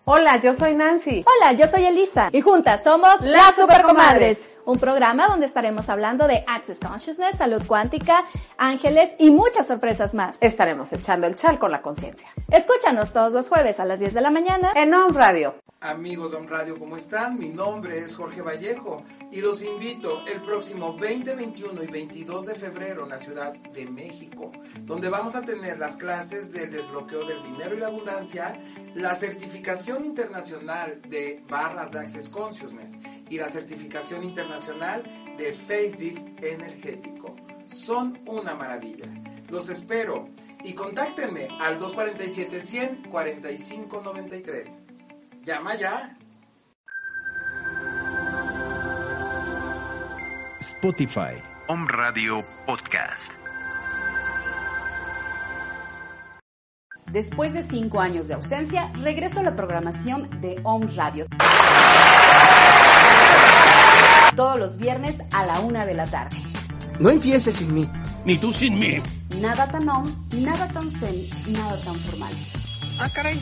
[0.07, 1.24] Hola, yo soy Nancy.
[1.24, 2.28] Hola, yo soy Elisa.
[2.30, 8.24] Y juntas somos Las Supercomadres, un programa donde estaremos hablando de Access Consciousness, salud cuántica,
[8.59, 10.37] ángeles y muchas sorpresas más.
[10.42, 12.28] Estaremos echando el chal con la conciencia.
[12.50, 15.54] Escúchanos todos los jueves a las 10 de la mañana en On Radio.
[15.80, 17.38] Amigos de On Radio, ¿cómo están?
[17.38, 19.02] Mi nombre es Jorge Vallejo
[19.35, 23.85] y los invito el próximo 20, 21 y 22 de febrero en la Ciudad de
[23.85, 28.57] México, donde vamos a tener las clases del desbloqueo del dinero y la abundancia,
[28.94, 32.97] la certificación internacional de barras de Access Consciousness
[33.29, 35.03] y la certificación internacional
[35.37, 37.35] de Face energético.
[37.66, 39.09] Son una maravilla.
[39.49, 40.29] Los espero
[40.62, 44.83] y contáctenme al 247 100 45 93.
[45.44, 46.16] Llama ya.
[50.85, 51.33] Spotify.
[51.68, 53.33] Home Radio Podcast.
[57.11, 61.27] Después de cinco años de ausencia, regreso a la programación de Home Radio.
[64.37, 66.37] Todos los viernes a la una de la tarde.
[67.01, 67.88] No empieces sin mí.
[68.27, 68.99] Ni tú sin mí.
[69.40, 70.05] Nada tan on,
[70.37, 72.33] nada tan zen, nada tan formal.
[72.98, 73.38] Ah, caray.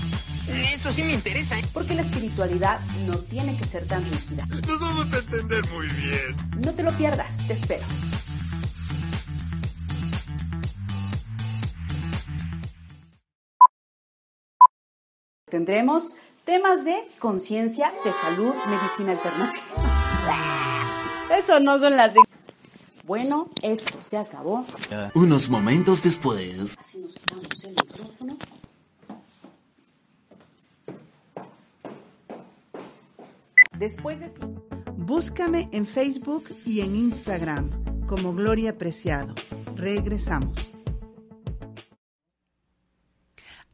[0.74, 1.58] Eso sí me interesa.
[1.58, 1.64] ¿eh?
[1.72, 4.46] Porque la espiritualidad no tiene que ser tan rígida.
[4.46, 6.36] Nos vamos a entender muy bien.
[6.64, 7.84] No te lo pierdas, te espero.
[15.48, 19.62] Tendremos temas de conciencia, de salud, medicina alternativa.
[21.38, 22.14] Eso no son las...
[23.04, 24.64] Bueno, esto se acabó.
[25.14, 26.76] Unos momentos después.
[26.78, 28.38] Así nos quitamos el micrófono.
[33.78, 34.30] Después de...
[34.96, 37.70] Búscame en Facebook y en Instagram
[38.06, 39.34] como Gloria Preciado.
[39.74, 40.72] Regresamos.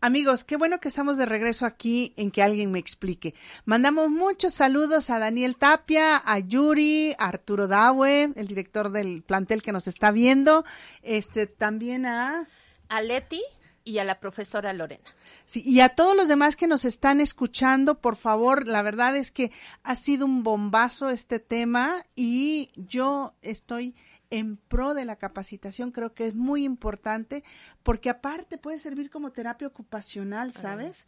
[0.00, 3.34] Amigos, qué bueno que estamos de regreso aquí en que alguien me explique.
[3.64, 9.60] Mandamos muchos saludos a Daniel Tapia, a Yuri, a Arturo Dawe, el director del plantel
[9.60, 10.64] que nos está viendo,
[11.02, 12.46] este también a
[12.88, 13.42] a Leti
[13.88, 15.04] y a la profesora Lorena.
[15.46, 19.30] Sí, y a todos los demás que nos están escuchando, por favor, la verdad es
[19.32, 19.50] que
[19.82, 23.94] ha sido un bombazo este tema y yo estoy
[24.30, 27.44] en pro de la capacitación, creo que es muy importante
[27.82, 31.06] porque aparte puede servir como terapia ocupacional, ¿sabes?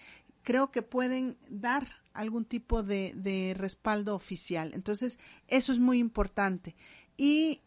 [0.43, 4.72] creo que pueden dar algún tipo de, de respaldo oficial.
[4.74, 6.76] Entonces, eso es muy importante.
[7.18, 7.62] Y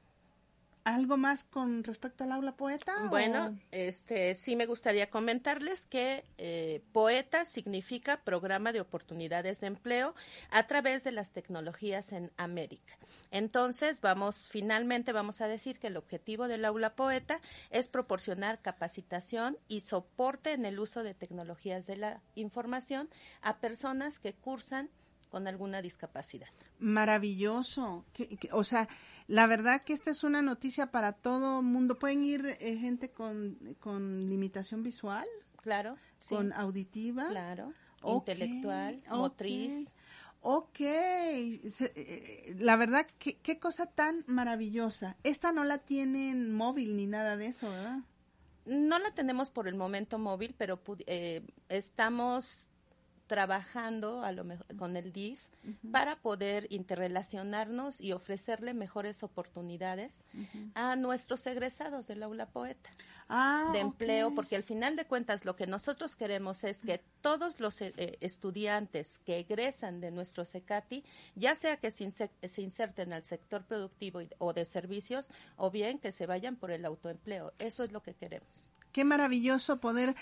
[0.85, 3.07] ¿Algo más con respecto al aula poeta?
[3.09, 10.14] Bueno, este sí me gustaría comentarles que eh, poeta significa programa de oportunidades de empleo
[10.51, 12.99] a través de las tecnologías en América.
[13.30, 19.57] Entonces, vamos, finalmente vamos a decir que el objetivo del aula poeta es proporcionar capacitación
[19.68, 23.09] y soporte en el uso de tecnologías de la información
[23.41, 24.91] a personas que cursan
[25.31, 26.49] con alguna discapacidad.
[26.79, 28.05] Maravilloso.
[28.53, 28.89] o sea,
[29.27, 31.99] la verdad que esta es una noticia para todo mundo.
[31.99, 35.27] ¿Pueden ir eh, gente con, con, limitación visual?
[35.62, 35.97] Claro.
[36.29, 37.29] ¿Con auditiva?
[37.29, 37.72] Claro.
[38.05, 39.93] Intelectual, motriz.
[40.47, 45.16] Ok, eh, la verdad, ¿qué, qué cosa tan maravillosa.
[45.22, 48.01] Esta no la tienen móvil ni nada de eso, ¿verdad?
[48.66, 52.66] No la tenemos por el momento móvil, pero eh, estamos
[53.27, 55.41] trabajando a lo mejor con el DIF
[55.91, 60.22] para poder interrelacionarnos y ofrecerle mejores oportunidades
[60.75, 62.91] a nuestros egresados del aula poeta
[63.31, 67.61] ah, de empleo, porque al final de cuentas lo que nosotros queremos es que todos
[67.61, 71.03] los eh, eh, estudiantes que egresan de nuestro SECATI,
[71.35, 76.27] ya sea que se, inserten al sector productivo o de servicios, o bien que se
[76.27, 77.55] vayan por el autoempleo.
[77.59, 78.70] Eso es lo que queremos.
[78.93, 80.14] Qué maravilloso poder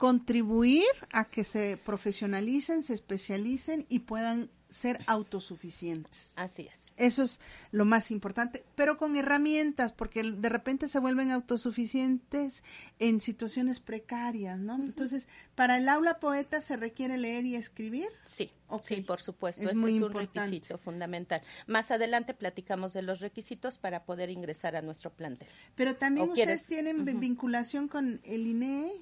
[0.00, 6.32] contribuir a que se profesionalicen, se especialicen y puedan ser autosuficientes.
[6.36, 6.90] Así es.
[6.96, 7.38] Eso es
[7.70, 12.62] lo más importante, pero con herramientas, porque de repente se vuelven autosuficientes
[12.98, 14.76] en situaciones precarias, ¿no?
[14.76, 18.08] Entonces, para el aula poeta se requiere leer y escribir.
[18.24, 19.68] Sí, sí, por supuesto.
[19.68, 21.42] Es muy es un requisito fundamental.
[21.66, 25.48] Más adelante platicamos de los requisitos para poder ingresar a nuestro plantel.
[25.74, 28.92] Pero también ustedes tienen vinculación con el INE.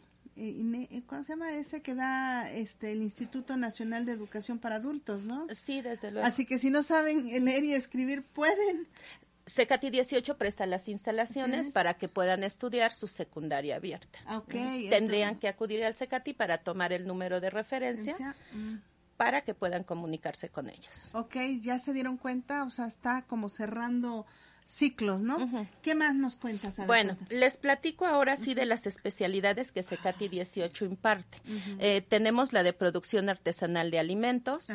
[0.41, 5.24] Eh, ¿Cómo se llama ese que da este el Instituto Nacional de Educación para Adultos,
[5.24, 5.47] no?
[5.53, 6.26] Sí, desde luego.
[6.26, 8.86] Así que si no saben leer y escribir, pueden.
[9.47, 14.18] Secati 18 presta las instalaciones para que puedan estudiar su secundaria abierta.
[14.26, 18.36] Ah, okay, Tendrían que acudir al Secati para tomar el número de referencia.
[18.53, 18.76] Mm.
[19.16, 21.11] para que puedan comunicarse con ellos.
[21.12, 24.26] Ok, ya se dieron cuenta, o sea, está como cerrando
[24.69, 25.66] ciclos, ¿no?
[25.83, 26.77] ¿Qué más nos cuentas?
[26.87, 31.39] bueno, les platico ahora sí de las especialidades que Secati 18 imparte.
[31.79, 34.69] Eh, tenemos la de producción artesanal de alimentos,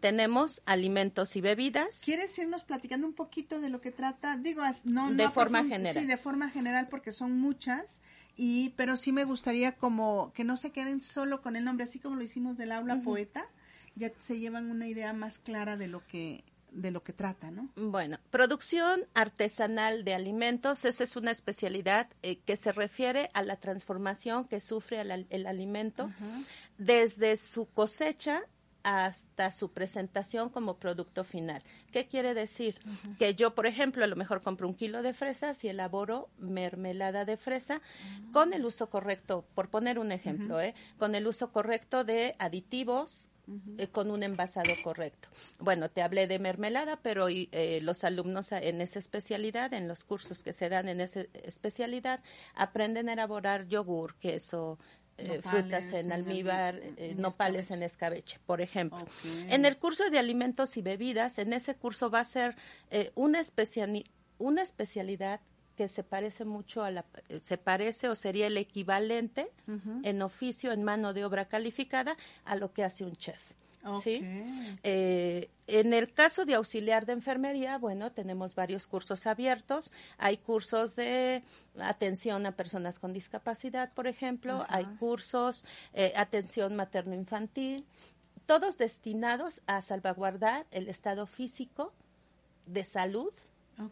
[0.00, 2.00] tenemos alimentos y bebidas.
[2.00, 4.38] ¿Quieres irnos platicando un poquito de lo que trata?
[4.38, 6.02] Digo, no, de forma general.
[6.02, 8.00] Sí, de forma general porque son muchas
[8.36, 11.98] y pero sí me gustaría como que no se queden solo con el nombre, así
[11.98, 13.46] como lo hicimos del aula poeta,
[13.94, 16.44] ya se llevan una idea más clara de lo que
[16.74, 17.70] de lo que trata, ¿no?
[17.76, 23.56] Bueno, producción artesanal de alimentos, esa es una especialidad eh, que se refiere a la
[23.56, 26.10] transformación que sufre el, alimento
[26.76, 28.42] desde su cosecha
[28.82, 31.62] hasta su presentación como producto final.
[31.90, 32.78] ¿Qué quiere decir?
[33.18, 37.24] Que yo, por ejemplo, a lo mejor compro un kilo de fresas y elaboro mermelada
[37.24, 37.80] de fresa
[38.32, 40.74] con el uso correcto, por poner un ejemplo, ¿eh?
[40.98, 43.30] con el uso correcto de aditivos,
[43.76, 45.28] eh, con un envasado correcto.
[45.58, 50.42] Bueno, te hablé de mermelada, pero eh, los alumnos en esa especialidad, en los cursos
[50.42, 52.20] que se dan en esa especialidad,
[52.54, 54.78] aprenden a elaborar yogur, queso,
[55.18, 56.80] eh, frutas en, almíbar,
[57.16, 59.04] nopales en escabeche, por ejemplo.
[59.48, 62.54] En el curso de alimentos y bebidas, en ese curso va a ser
[63.14, 63.42] una,
[64.38, 65.40] una especialidad
[65.76, 67.04] que se parece mucho a la,
[67.40, 69.50] se parece o sería el equivalente
[70.02, 73.54] en oficio, en mano de obra calificada, a lo que hace un chef.
[74.02, 74.20] ¿sí?
[74.82, 79.92] Eh, en el caso de auxiliar de enfermería, bueno, tenemos varios cursos abiertos.
[80.18, 81.42] Hay cursos de
[81.78, 84.64] atención a personas con discapacidad, por ejemplo.
[84.68, 87.84] Hay cursos eh, atención materno-infantil.
[88.46, 91.92] Todos destinados a salvaguardar el estado físico
[92.66, 93.32] de salud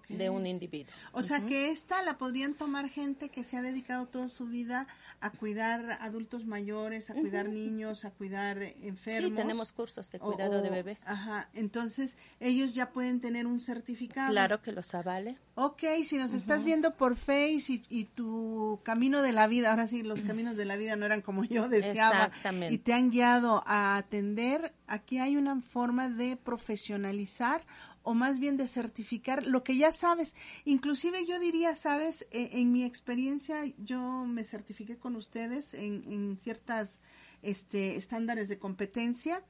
[0.08, 0.92] de un individuo.
[1.12, 4.86] O sea que esta la podrían tomar gente que se ha dedicado toda su vida
[5.20, 9.30] a cuidar adultos mayores, a cuidar niños, a cuidar enfermos.
[9.30, 11.00] Sí, tenemos cursos de cuidado de bebés.
[11.06, 14.30] Ajá, entonces ellos ya pueden tener un certificado.
[14.30, 15.38] Claro que los avale.
[15.54, 19.86] Ok, si nos estás viendo por Face y, y, tu camino de la vida, ahora
[19.86, 22.24] sí, los caminos de la vida no eran como yo deseaba.
[22.24, 22.74] Exactamente.
[22.74, 27.62] Y te han guiado a atender, aquí hay una forma de profesionalizar
[28.02, 30.34] o más bien de certificar lo que ya sabes.
[30.64, 36.38] Inclusive yo diría, sabes, e, en, mi experiencia yo me certifiqué con ustedes en, en
[36.38, 37.00] ciertas
[37.42, 39.42] este, estándares de competencia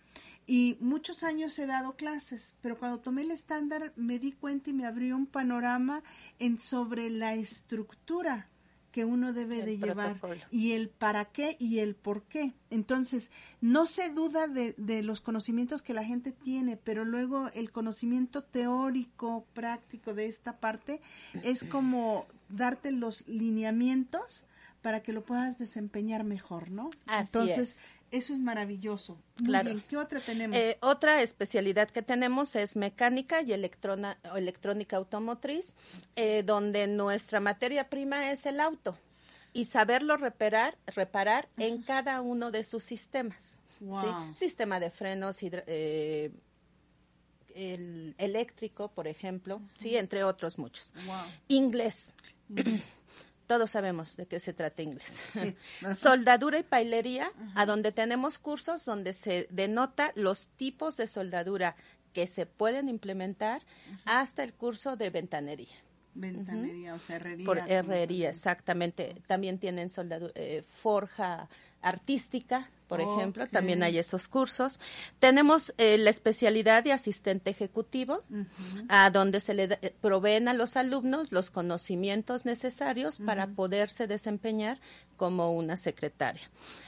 [0.46, 4.72] y muchos años he dado clases, pero cuando tomé el estándar me di cuenta y
[4.72, 6.02] me abrió un panorama
[6.38, 8.48] en sobre la estructura
[8.92, 10.20] que uno debe de llevar
[10.50, 12.52] y el para qué y el por qué.
[12.70, 13.30] Entonces,
[13.60, 18.42] no se duda de, de, los conocimientos que la gente tiene, pero luego el conocimiento
[18.42, 21.00] teórico, práctico de esta parte
[21.42, 24.44] es como darte los lineamientos
[24.82, 26.90] para que lo puedas desempeñar mejor, ¿no?
[27.06, 27.80] Así Entonces,
[28.12, 29.18] eso es maravilloso.
[29.44, 29.70] claro.
[29.88, 30.56] ¿Qué otra tenemos?
[30.56, 35.74] Eh, otra especialidad que tenemos es mecánica y electrona, electrónica automotriz,
[36.14, 38.96] eh, donde nuestra materia prima es el auto
[39.52, 43.60] y saberlo reparar, reparar en cada uno de sus sistemas.
[44.36, 46.30] Sistema de frenos, eh,
[47.54, 50.92] el eléctrico, por ejemplo, sí, entre otros muchos.
[51.48, 52.14] Inglés.
[53.46, 55.22] todos sabemos de qué se trata inglés.
[55.96, 61.76] Soldadura y pailería, a donde tenemos cursos donde se denota los tipos de soldadura
[62.12, 63.62] que se pueden implementar
[64.04, 65.74] hasta el curso de ventanería.
[66.14, 67.46] Ventanería, o sea, herrería.
[67.46, 69.16] Por herrería, exactamente.
[69.26, 71.48] También tienen soldadura, eh, forja
[71.80, 74.78] artística, por ejemplo, también hay esos cursos.
[75.18, 78.22] Tenemos eh, la especialidad de asistente ejecutivo,
[78.90, 84.78] a donde se le eh, proveen a los alumnos los conocimientos necesarios para poderse desempeñar
[85.22, 86.42] como una secretaria.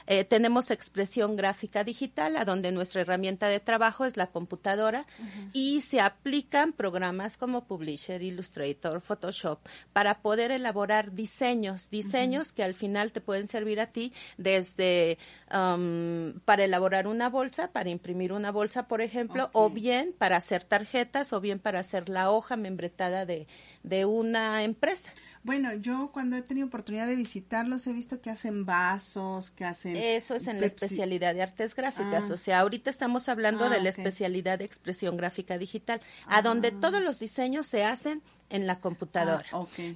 [0.07, 5.05] Eh, tenemos expresión gráfica digital, a donde nuestra herramienta de trabajo es la computadora
[5.53, 9.59] y se aplican programas como Publisher, Illustrator, Photoshop,
[9.93, 15.17] para poder elaborar diseños, diseños que al final te pueden servir a ti desde
[15.49, 20.65] um, para elaborar una bolsa, para imprimir una bolsa, por ejemplo, o bien para hacer
[20.65, 23.47] tarjetas, o bien para hacer la hoja membretada de,
[23.83, 25.13] de una empresa.
[25.45, 29.95] Bueno, yo cuando he tenido oportunidad de visitarlos he visto que hacen vasos, que hacen...
[29.95, 32.33] Eso es en la especialidad de artes gráficas, ah.
[32.33, 36.69] o sea, ahorita estamos hablando de ah, la especialidad de expresión gráfica digital, a donde
[36.69, 36.77] ah.
[36.81, 39.45] todos los diseños se hacen en la computadora.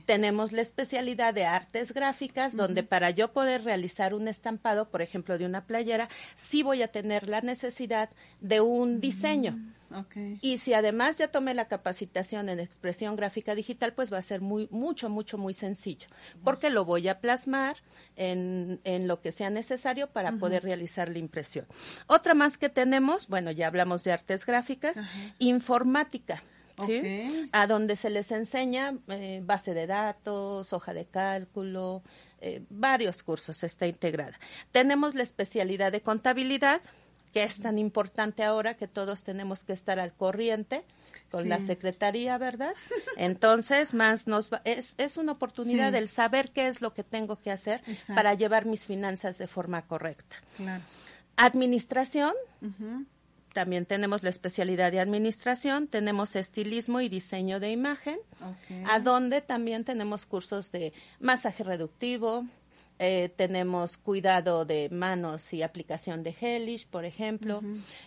[0.06, 5.40] Tenemos la especialidad de artes gráficas, donde para yo poder realizar un estampado, por ejemplo,
[5.40, 9.58] de una playera, sí voy a tener la necesidad de un diseño.
[10.42, 14.42] Y si además ya tomé la capacitación en expresión gráfica digital, pues va a ser
[14.42, 16.08] muy, mucho, mucho, muy sencillo,
[16.44, 17.78] porque lo voy a plasmar
[18.16, 21.66] en, en lo que sea necesario para poder realizar la impresión.
[22.08, 25.00] Otra más que tenemos, bueno, ya hablamos de artes gráficas,
[25.40, 26.44] informática.
[26.86, 27.50] ¿sí?
[27.52, 32.04] A donde se les enseña eh, base de datos, hoja de cálculo,
[32.42, 34.40] eh, varios cursos está integrada.
[34.72, 36.82] Tenemos la especialidad de contabilidad,
[37.34, 40.84] que es tan importante ahora que todos tenemos que estar al corriente
[41.30, 42.74] con la secretaría, ¿verdad?
[43.18, 47.52] Entonces, más nos es, es una oportunidad del saber qué es lo que tengo que
[47.52, 50.36] hacer para llevar mis finanzas de forma correcta.
[51.38, 52.34] Administración,
[53.54, 58.20] también tenemos la especialidad de administración, tenemos estilismo y diseño de imagen,
[58.88, 62.46] a donde también tenemos cursos de masaje reductivo,
[63.00, 67.62] eh, tenemos cuidado de manos y aplicación de gelish, por ejemplo.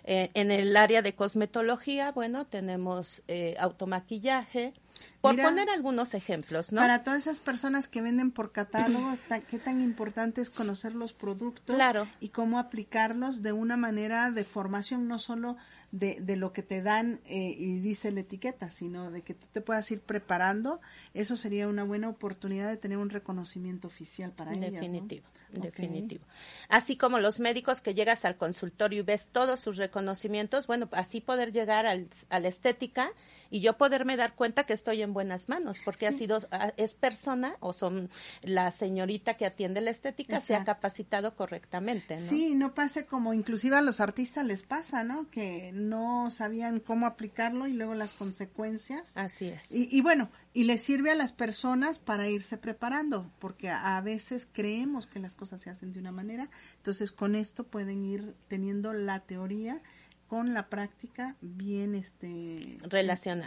[0.05, 4.75] Eh, en el área de cosmetología, bueno, tenemos eh, automaquillaje,
[5.21, 6.81] por poner algunos ejemplos, ¿no?
[6.81, 9.17] Para todas esas personas que venden por catálogo,
[9.49, 11.77] qué tan importante es conocer los productos
[12.21, 15.57] y cómo aplicarlos de una manera de formación, no solo
[15.91, 19.47] de, de lo que te dan eh, y dice la etiqueta, sino de que tú
[19.53, 20.81] te puedas ir preparando.
[21.15, 24.73] Eso sería una buena oportunidad de tener un reconocimiento oficial para ellos.
[24.73, 26.25] Definitivo definitivo.
[26.69, 31.21] Así como los médicos que llegas al consultorio y ves todos sus reconocimientos, bueno, así
[31.21, 33.11] poder llegar al, a la estética
[33.53, 36.41] y yo poderme dar cuenta que estoy en buenas manos, porque ha sido,
[36.79, 38.09] es persona o son
[38.41, 42.31] la señorita que atiende la estética, se ha capacitado correctamente, ¿no?
[42.31, 45.29] Sí, no pase como inclusive a los artistas les pasa, ¿no?
[45.31, 49.17] Que no sabían cómo aplicarlo y luego las consecuencias.
[49.19, 49.71] Así es.
[49.71, 54.49] Y, y bueno, y les sirve a las personas para irse preparando, porque a, veces
[54.51, 58.93] creemos que las cosas se hacen de una manera, entonces con esto pueden ir teniendo
[58.93, 59.81] la teoría
[60.27, 62.79] con la práctica bien este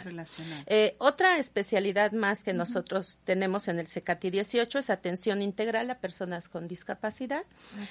[0.04, 0.64] relacional.
[0.68, 5.98] Eh, otra especialidad más que nosotros tenemos en el CECATI 18 es atención integral a
[5.98, 7.44] personas con discapacidad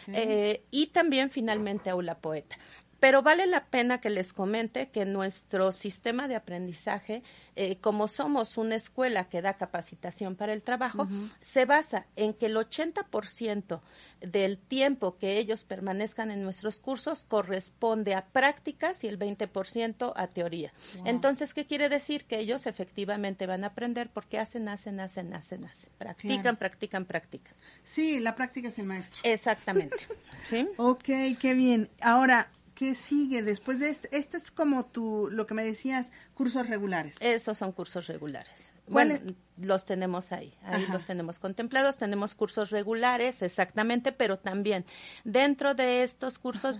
[0.06, 2.56] eh, y también finalmente aula poeta.
[3.04, 7.22] Pero vale la pena que les comente que nuestro sistema de aprendizaje,
[7.54, 11.06] eh, como somos una escuela que da capacitación para el trabajo,
[11.42, 13.82] se basa en que el 80%
[14.22, 20.26] del tiempo que ellos permanezcan en nuestros cursos corresponde a prácticas y el 20% a
[20.28, 20.72] teoría.
[21.04, 22.24] Entonces, ¿qué quiere decir?
[22.24, 25.90] Que ellos efectivamente van a aprender porque hacen, hacen, hacen, hacen, hacen.
[25.98, 27.54] Practican, practican, practican.
[27.82, 29.20] Sí, la práctica es el maestro.
[29.24, 29.98] Exactamente.
[30.46, 30.70] ¿Sí?
[30.78, 31.04] Ok,
[31.38, 31.90] qué bien.
[32.00, 34.16] Ahora, ¿Qué sigue después de este?
[34.16, 37.16] Este es como tu, lo que me decías, cursos regulares.
[37.20, 38.52] Esos son cursos regulares.
[38.86, 39.18] Bueno,
[39.56, 44.84] los tenemos ahí, ahí los tenemos contemplados, tenemos cursos regulares, exactamente, pero también
[45.24, 46.78] dentro de estos cursos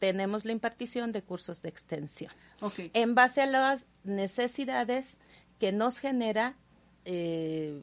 [0.00, 2.32] tenemos la impartición de cursos de extensión.
[2.60, 2.90] Okay.
[2.94, 5.18] En base a las necesidades
[5.60, 6.56] que nos genera
[7.04, 7.80] eh,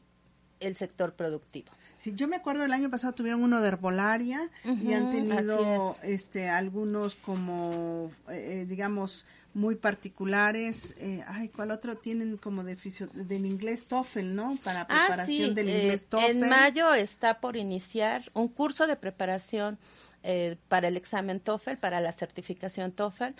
[0.59, 1.71] el sector productivo.
[2.03, 6.49] Sí, yo me acuerdo el año pasado tuvieron uno de herbolaria y han tenido este
[6.49, 10.95] algunos como eh, eh, digamos muy particulares.
[10.97, 12.75] Eh, ay, ¿cuál otro tienen como de
[13.13, 14.57] del inglés TOEFL, no?
[14.65, 16.43] Para Ah, preparación del inglés TOEFL.
[16.43, 19.79] En mayo está por iniciar un curso de preparación
[20.23, 23.33] eh, para el examen TOEFL, para la certificación TOEFL.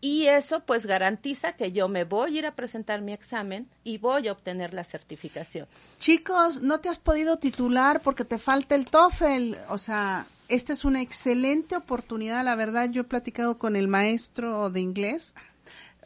[0.00, 3.98] Y eso pues garantiza que yo me voy a ir a presentar mi examen y
[3.98, 5.66] voy a obtener la certificación.
[5.98, 10.84] Chicos, no te has podido titular porque te falta el TOEFL, o sea, esta es
[10.84, 15.34] una excelente oportunidad, la verdad yo he platicado con el maestro de inglés.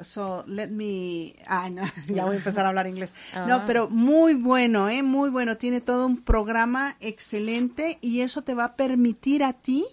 [0.02, 3.12] So, let me, ay, no, ya voy a empezar a hablar inglés.
[3.46, 3.64] No, Ah.
[3.66, 8.64] pero muy bueno, eh, muy bueno, tiene todo un programa excelente y eso te va
[8.64, 9.84] a permitir a ti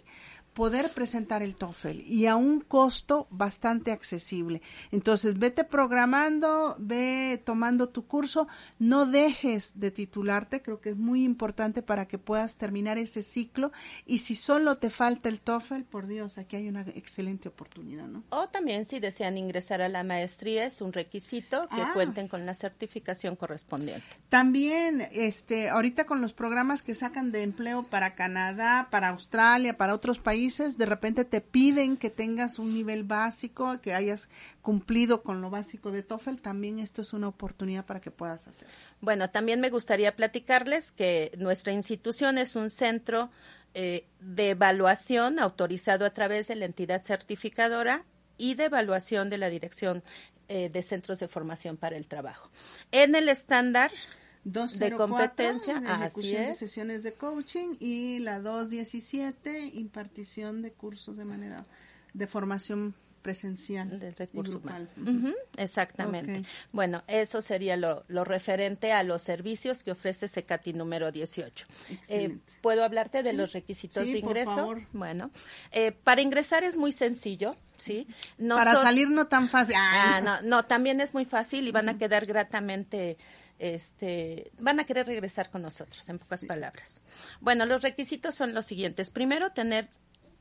[0.58, 4.64] poder presentar el TOEFL y a un costo bastante accesible.
[4.91, 8.47] Entonces, vete programando, ve tomando tu curso,
[8.80, 13.72] no dejes de titularte, creo que es muy importante para que puedas terminar ese ciclo
[14.08, 18.24] y si solo te falta el TOEFL, por Dios, aquí hay una excelente oportunidad, ¿no?
[18.30, 21.91] O también si desean ingresar a la maestría es un requisito que Ah.
[21.93, 24.08] cuenten con la certificación correspondiente.
[24.30, 29.93] También, este, ahorita con los programas que sacan de empleo para Canadá, para Australia, para
[29.93, 34.30] otros países, de repente te piden que tengas un nivel básico, que hayas
[34.62, 36.38] cumplido con lo básico de TOEFL.
[36.38, 38.68] También esto es una oportunidad para que puedas hacer.
[39.02, 43.30] Bueno, también me gustaría platicarles que nuestra institución es un centro
[43.74, 48.06] eh, de evaluación autorizado a través de la entidad certificadora
[48.38, 50.04] y de evaluación de la Dirección
[50.48, 52.50] eh, de Centros de Formación para el Trabajo.
[52.91, 53.91] En el estándar
[54.54, 56.58] de 204, competencia, de así de es.
[56.58, 61.66] sesiones de coaching y la 217, impartición de cursos de manera
[62.14, 64.88] de formación presencial del recurso grupal.
[64.95, 65.34] humano.
[65.58, 66.43] Exactamente.
[66.72, 71.66] Bueno, eso sería lo, lo referente a los servicios que ofrece Secati número 18.
[72.08, 72.38] Eh.
[72.62, 73.36] ¿Puedo hablarte de Sí.
[73.36, 74.56] los requisitos Sí, de por ingreso?
[74.56, 74.82] favor.
[74.93, 75.30] Bueno,
[75.74, 78.08] eh, para ingresar es muy sencillo, ¿sí?
[78.38, 79.76] No Para salir no tan fácil.
[79.78, 83.18] Ah, no, no, también es muy fácil y van a quedar gratamente,
[83.60, 87.01] este, van a querer regresar con nosotros, en pocas palabras.
[87.39, 89.10] Bueno, los requisitos son los siguientes.
[89.10, 89.89] Primero, tener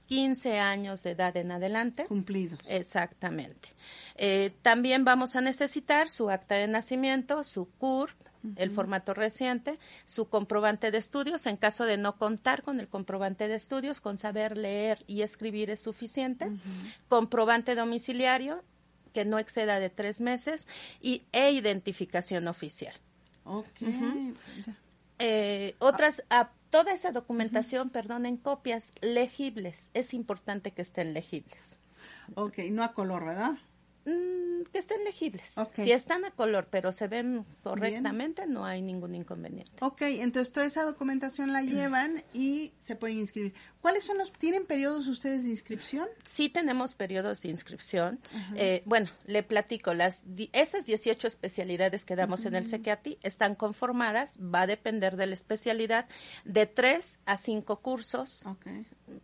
[0.07, 2.07] 15 años de edad en adelante.
[2.07, 2.61] Cumplidos.
[2.69, 3.69] Exactamente.
[4.17, 8.14] Eh, también vamos a necesitar su acta de nacimiento, su CURP,
[8.55, 11.47] el formato reciente, su comprobante de estudios.
[11.47, 15.71] En caso de no contar con el comprobante de estudios, con saber leer y escribir
[15.71, 16.53] es suficiente.
[17.09, 18.62] Comprobante domiciliario
[19.17, 20.69] que no exceda de tres meses
[21.01, 22.93] y e identificación oficial.
[23.45, 23.81] Ok.
[25.19, 29.89] Eh, otras, a toda esa documentación, perdón, en copias legibles.
[29.95, 31.79] Es importante que estén legibles.
[32.35, 33.55] Ok, no a color, ¿verdad?
[34.07, 35.55] Mm, que estén legibles.
[35.75, 39.73] Si están a color, pero se ven correctamente, no hay ningún inconveniente.
[39.81, 43.53] Ok, entonces toda esa documentación la llevan y se pueden inscribir.
[43.81, 46.07] ¿Cuáles son los, tienen periodos ustedes de inscripción?
[46.23, 48.21] Sí tenemos periodos de inscripción.
[48.55, 54.39] Eh, bueno, le platico, las esas 18 especialidades que damos en el CECATI están conformadas,
[54.39, 56.07] va a depender de la especialidad,
[56.45, 58.43] de 3 a 5 cursos.
[58.47, 58.67] Ok,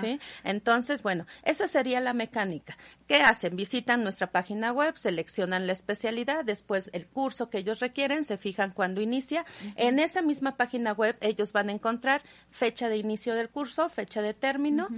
[0.00, 2.76] sí entonces bueno esa sería la mecánica.
[3.06, 8.24] Qué hacen visitan nuestra página web seleccionan la especialidad después el curso que ellos requieren
[8.24, 9.44] se fijan cuando inicia.
[9.76, 14.22] En esa misma página web ellos van a encontrar fecha de inicio del curso fecha
[14.22, 14.88] de término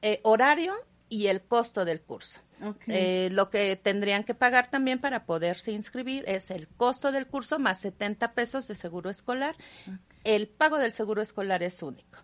[0.00, 0.74] eh, horario
[1.08, 2.40] y el costo del curso.
[2.86, 7.58] Eh, lo que tendrían que pagar también para poderse inscribir es el costo del curso
[7.58, 9.56] más 70 pesos de seguro escolar.
[10.24, 12.18] El pago del seguro escolar es único.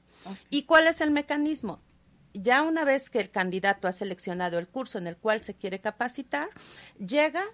[0.50, 1.80] ¿Y cuál es el mecanismo?
[2.34, 5.80] Ya una vez que el candidato ha seleccionado el curso en el cual se quiere
[5.80, 6.48] capacitar,
[6.98, 7.44] llega,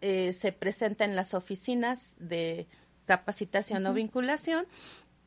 [0.00, 2.66] eh, se presenta en las oficinas de
[3.06, 4.66] capacitación o vinculación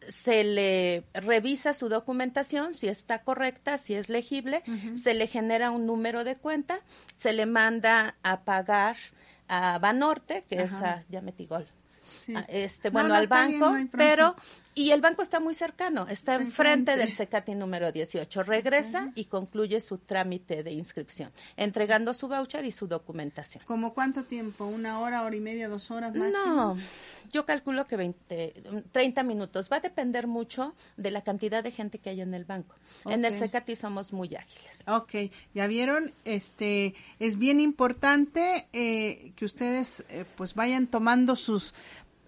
[0.10, 4.64] se le revisa su documentación, si está correcta, si es legible,
[4.96, 6.82] se le genera un número de cuenta,
[7.16, 8.98] se le manda a pagar
[9.48, 11.22] a Banorte, que es a, ya
[12.28, 14.36] metí gol, este, bueno, al banco, pero,
[14.76, 18.44] y el banco está muy cercano, está enfrente del CECATI número 18.
[18.44, 23.64] Regresa y concluye su trámite de inscripción, entregando su voucher y su documentación.
[23.66, 24.66] ¿Como cuánto tiempo?
[24.66, 26.76] ¿Una hora, hora y media, dos horas máximo?
[26.76, 26.78] No,
[27.32, 29.70] yo calculo que 20, 30 minutos.
[29.72, 32.76] Va a depender mucho de la cantidad de gente que hay en el banco.
[33.06, 34.84] En el CECATI somos muy ágiles.
[34.88, 41.74] Ok, ya vieron, este, es bien importante eh, que ustedes eh, pues vayan tomando sus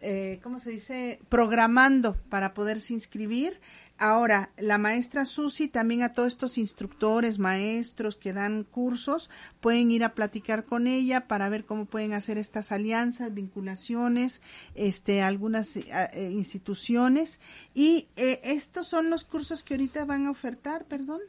[0.01, 1.19] eh, ¿cómo se dice?
[1.29, 3.59] Programando para poderse inscribir.
[3.97, 9.29] Ahora, la maestra Susi, también a todos estos instructores, maestros que dan cursos,
[9.61, 14.41] pueden ir a platicar con ella para ver cómo pueden hacer estas alianzas, vinculaciones,
[14.75, 17.39] este, algunas eh, eh, instituciones.
[17.73, 21.21] Y eh, estos son los cursos que ahorita van a ofertar, perdón.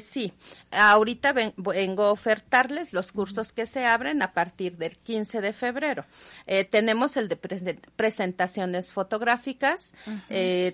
[0.00, 0.32] sí,
[0.70, 6.04] ahorita vengo a ofertarles los cursos que se abren a partir del 15 de febrero.
[6.70, 7.36] tenemos el de
[7.96, 9.92] presentaciones fotográficas,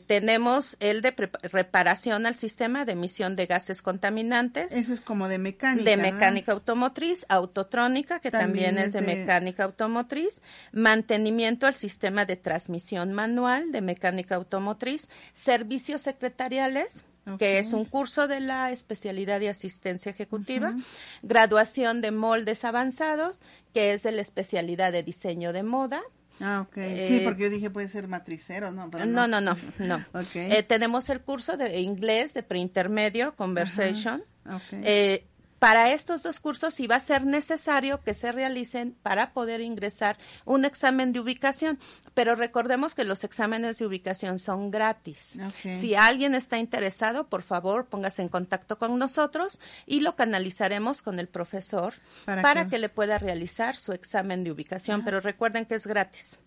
[0.07, 4.73] tenemos el de reparación al sistema de emisión de gases contaminantes.
[4.73, 5.91] Eso es como de mecánica.
[5.91, 10.43] De mecánica automotriz, autotrónica, que también, es de, mecánica automotriz,
[10.73, 17.05] mantenimiento al sistema de transmisión manual de mecánica automotriz, servicios secretariales,
[17.39, 20.75] que es un curso de la especialidad de asistencia ejecutiva,
[21.23, 23.39] graduación de moldes avanzados,
[23.73, 26.03] que es de la especialidad de diseño de moda,
[26.43, 26.75] Ah, ok.
[26.75, 26.81] sí,
[27.17, 28.89] eh, porque yo dije puede ser matricero, ¿no?
[28.89, 30.05] no, no, no, no.
[30.35, 34.25] Eh, tenemos el curso de inglés de preintermedio, Conversation.
[34.73, 35.25] Eh,
[35.63, 40.19] para estos dos cursos sí va a ser necesario que se realicen para poder ingresar
[40.45, 41.79] un examen de ubicación,
[42.15, 45.39] pero recordemos que los exámenes de ubicación son gratis.
[45.63, 51.21] Si alguien está interesado, por favor, póngase en contacto con nosotros y lo canalizaremos con
[51.21, 51.95] el profesor
[52.25, 52.81] para, que...
[52.81, 56.41] le pueda realizar su examen de ubicación, pero recuerden que es gratis.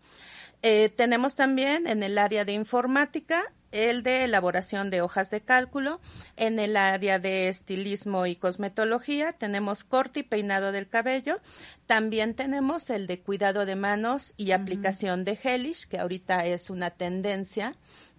[0.62, 6.00] Eh, tenemos también en el área de informática el de elaboración de hojas de cálculo.
[6.38, 11.42] En el área de estilismo y cosmetología tenemos corte y peinado del cabello.
[11.86, 16.90] También tenemos el de cuidado de manos y aplicación de gelish, que ahorita es una
[16.90, 17.74] tendencia,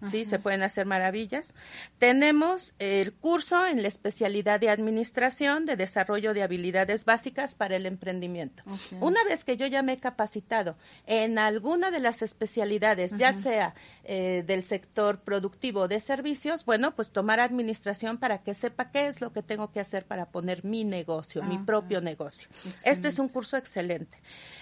[0.05, 1.53] sí, se pueden hacer maravillas.
[1.97, 7.85] Tenemos el curso en la especialidad de administración de desarrollo de habilidades básicas para el
[7.87, 8.63] emprendimiento.
[9.01, 10.77] Una vez que yo ya me he capacitado
[11.07, 17.11] en alguna de las especialidades, ya sea eh, del sector productivo de servicios, bueno, pues
[17.11, 20.83] tomar administración para que sepa qué es lo que tengo que hacer para poner mi
[20.83, 22.49] negocio, mi propio negocio.
[22.83, 24.19] Este es un curso excelente.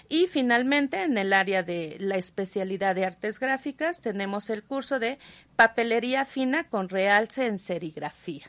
[0.08, 5.18] Y finalmente, en el área de la especialidad de artes gráficas, tenemos el curso de
[5.56, 8.46] papelería fina con realce en serigrafía.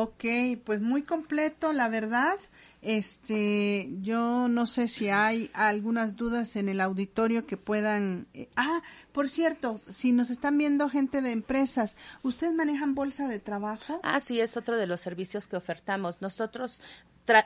[0.00, 0.24] Ok,
[0.62, 2.38] pues muy completo, la verdad.
[2.82, 8.28] Este, yo no sé si hay algunas dudas en el auditorio que puedan.
[8.32, 8.80] Eh, ah,
[9.10, 13.98] por cierto, si nos están viendo gente de empresas, ¿ustedes manejan bolsa de trabajo?
[14.04, 16.22] Ah, sí, es otro de los servicios que ofertamos.
[16.22, 16.80] Nosotros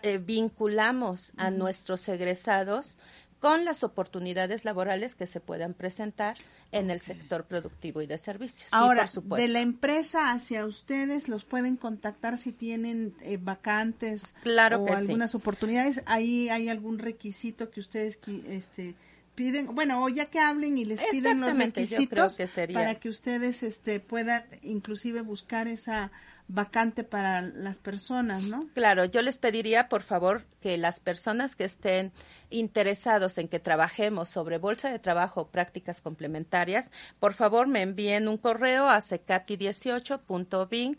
[0.03, 2.99] eh, vinculamos a nuestros egresados
[3.43, 6.37] con las oportunidades laborales que se puedan presentar
[6.71, 8.69] en el sector productivo y de servicios.
[8.73, 14.95] Ahora, de la empresa hacia ustedes, los pueden contactar si tienen eh, vacantes claro o
[14.95, 16.05] algunas oportunidades.
[16.07, 18.95] Ahí hay algún requisito que ustedes este,
[19.35, 22.39] piden, bueno, o ya que hablen y les piden los requisitos
[22.73, 26.13] para que ustedes este, puedan inclusive buscar esa
[26.53, 28.69] vacante para las personas, ¿no?
[28.75, 32.13] Claro, yo les pediría, por favor, que las personas que estén
[32.51, 38.37] interesados en que trabajemos sobre bolsa de trabajo prácticas complementarias, por favor me envíen un
[38.37, 40.99] correo a secati18.vinc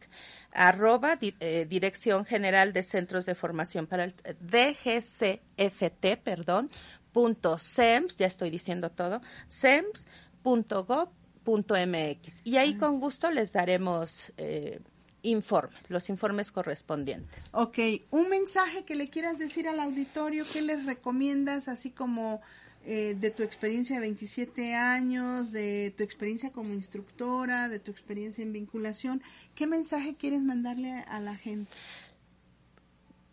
[0.53, 6.71] arroba eh, Dirección General de Centros de Formación para el DGCFT, perdón,
[7.11, 11.09] punto SEMS, ya estoy diciendo todo, SEMS.gov
[11.45, 14.79] .mx y ahí con gusto les daremos eh,
[15.24, 17.49] informes, los informes correspondientes.
[17.53, 17.80] Ok,
[18.11, 22.41] un mensaje que le quieras decir al auditorio, ¿qué les recomiendas así como
[22.86, 28.43] eh, de tu experiencia de 27 años, de tu experiencia como instructora, de tu experiencia
[28.43, 29.24] en vinculación?
[29.55, 31.71] ¿Qué mensaje quieres mandarle a la gente?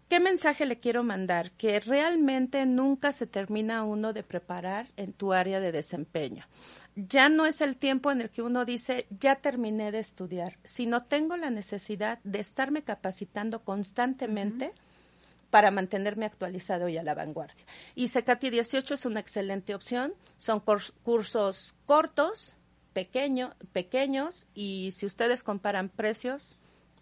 [0.08, 1.52] ¿Qué mensaje le quiero mandar?
[1.52, 6.46] Que realmente nunca se termina uno de preparar en tu área de desempeño.
[6.96, 11.04] Ya no es el tiempo en el que uno dice, ya terminé de estudiar, sino
[11.04, 14.72] tengo la necesidad de estarme capacitando constantemente.
[15.50, 17.64] para mantenerme actualizado y a la vanguardia.
[17.96, 20.14] Y Secati 18 es una excelente opción.
[20.38, 20.62] Son
[21.02, 22.54] cursos cortos,
[22.92, 26.56] pequeño, pequeños y si ustedes comparan precios,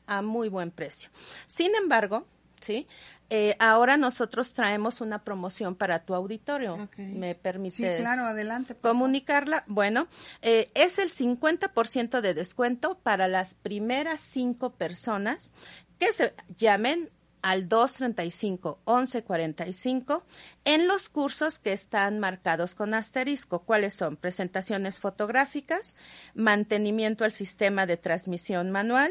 [0.07, 1.11] a muy buen precio.
[1.47, 2.27] Sin embargo,
[2.61, 2.87] ¿sí?
[3.31, 6.89] Eh, ahora nosotros traemos una promoción para tu auditorio.
[6.97, 9.65] ¿Me permite claro, adelante, comunicarla?
[9.67, 10.09] Bueno,
[10.41, 15.53] eh, es el 50% de descuento para las primeras cinco personas
[15.99, 17.11] que se llamen
[17.43, 20.23] al 235-1145
[20.65, 23.61] en los cursos que están marcados con asterisco.
[23.61, 24.17] ¿Cuáles son?
[24.17, 25.95] Presentaciones fotográficas,
[26.35, 29.11] mantenimiento al sistema de transmisión manual,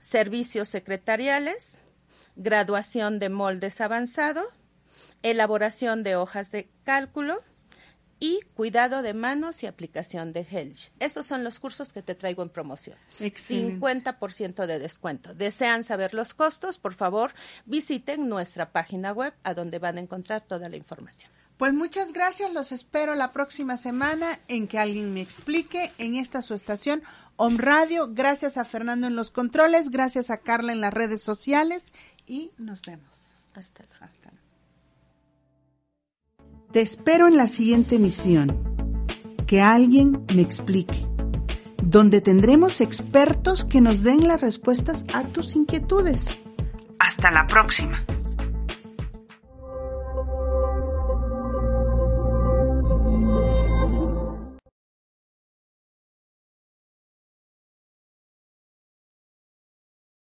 [0.00, 1.78] servicios secretariales,
[2.40, 4.42] graduación de moldes avanzado,
[5.22, 7.38] elaboración de hojas de cálculo
[8.18, 10.74] y cuidado de manos y aplicación de gel.
[11.00, 12.96] Esos son los cursos que te traigo en promoción.
[13.18, 13.78] Excelente.
[13.78, 15.34] 50% de descuento.
[15.34, 16.78] ¿Desean saber los costos?
[16.78, 17.32] Por favor,
[17.66, 21.30] visiten nuestra página web a donde van a encontrar toda la información.
[21.60, 26.40] Pues muchas gracias, los espero la próxima semana en que alguien me explique en esta
[26.40, 27.02] su estación
[27.36, 28.08] Om Radio.
[28.10, 31.84] Gracias a Fernando en los controles, gracias a Carla en las redes sociales
[32.30, 33.10] y nos vemos.
[33.54, 34.04] Hasta luego.
[34.04, 34.46] Hasta luego.
[36.72, 38.76] Te espero en la siguiente emisión.
[39.48, 41.06] Que alguien me explique.
[41.82, 46.38] Donde tendremos expertos que nos den las respuestas a tus inquietudes.
[47.00, 48.04] Hasta la próxima.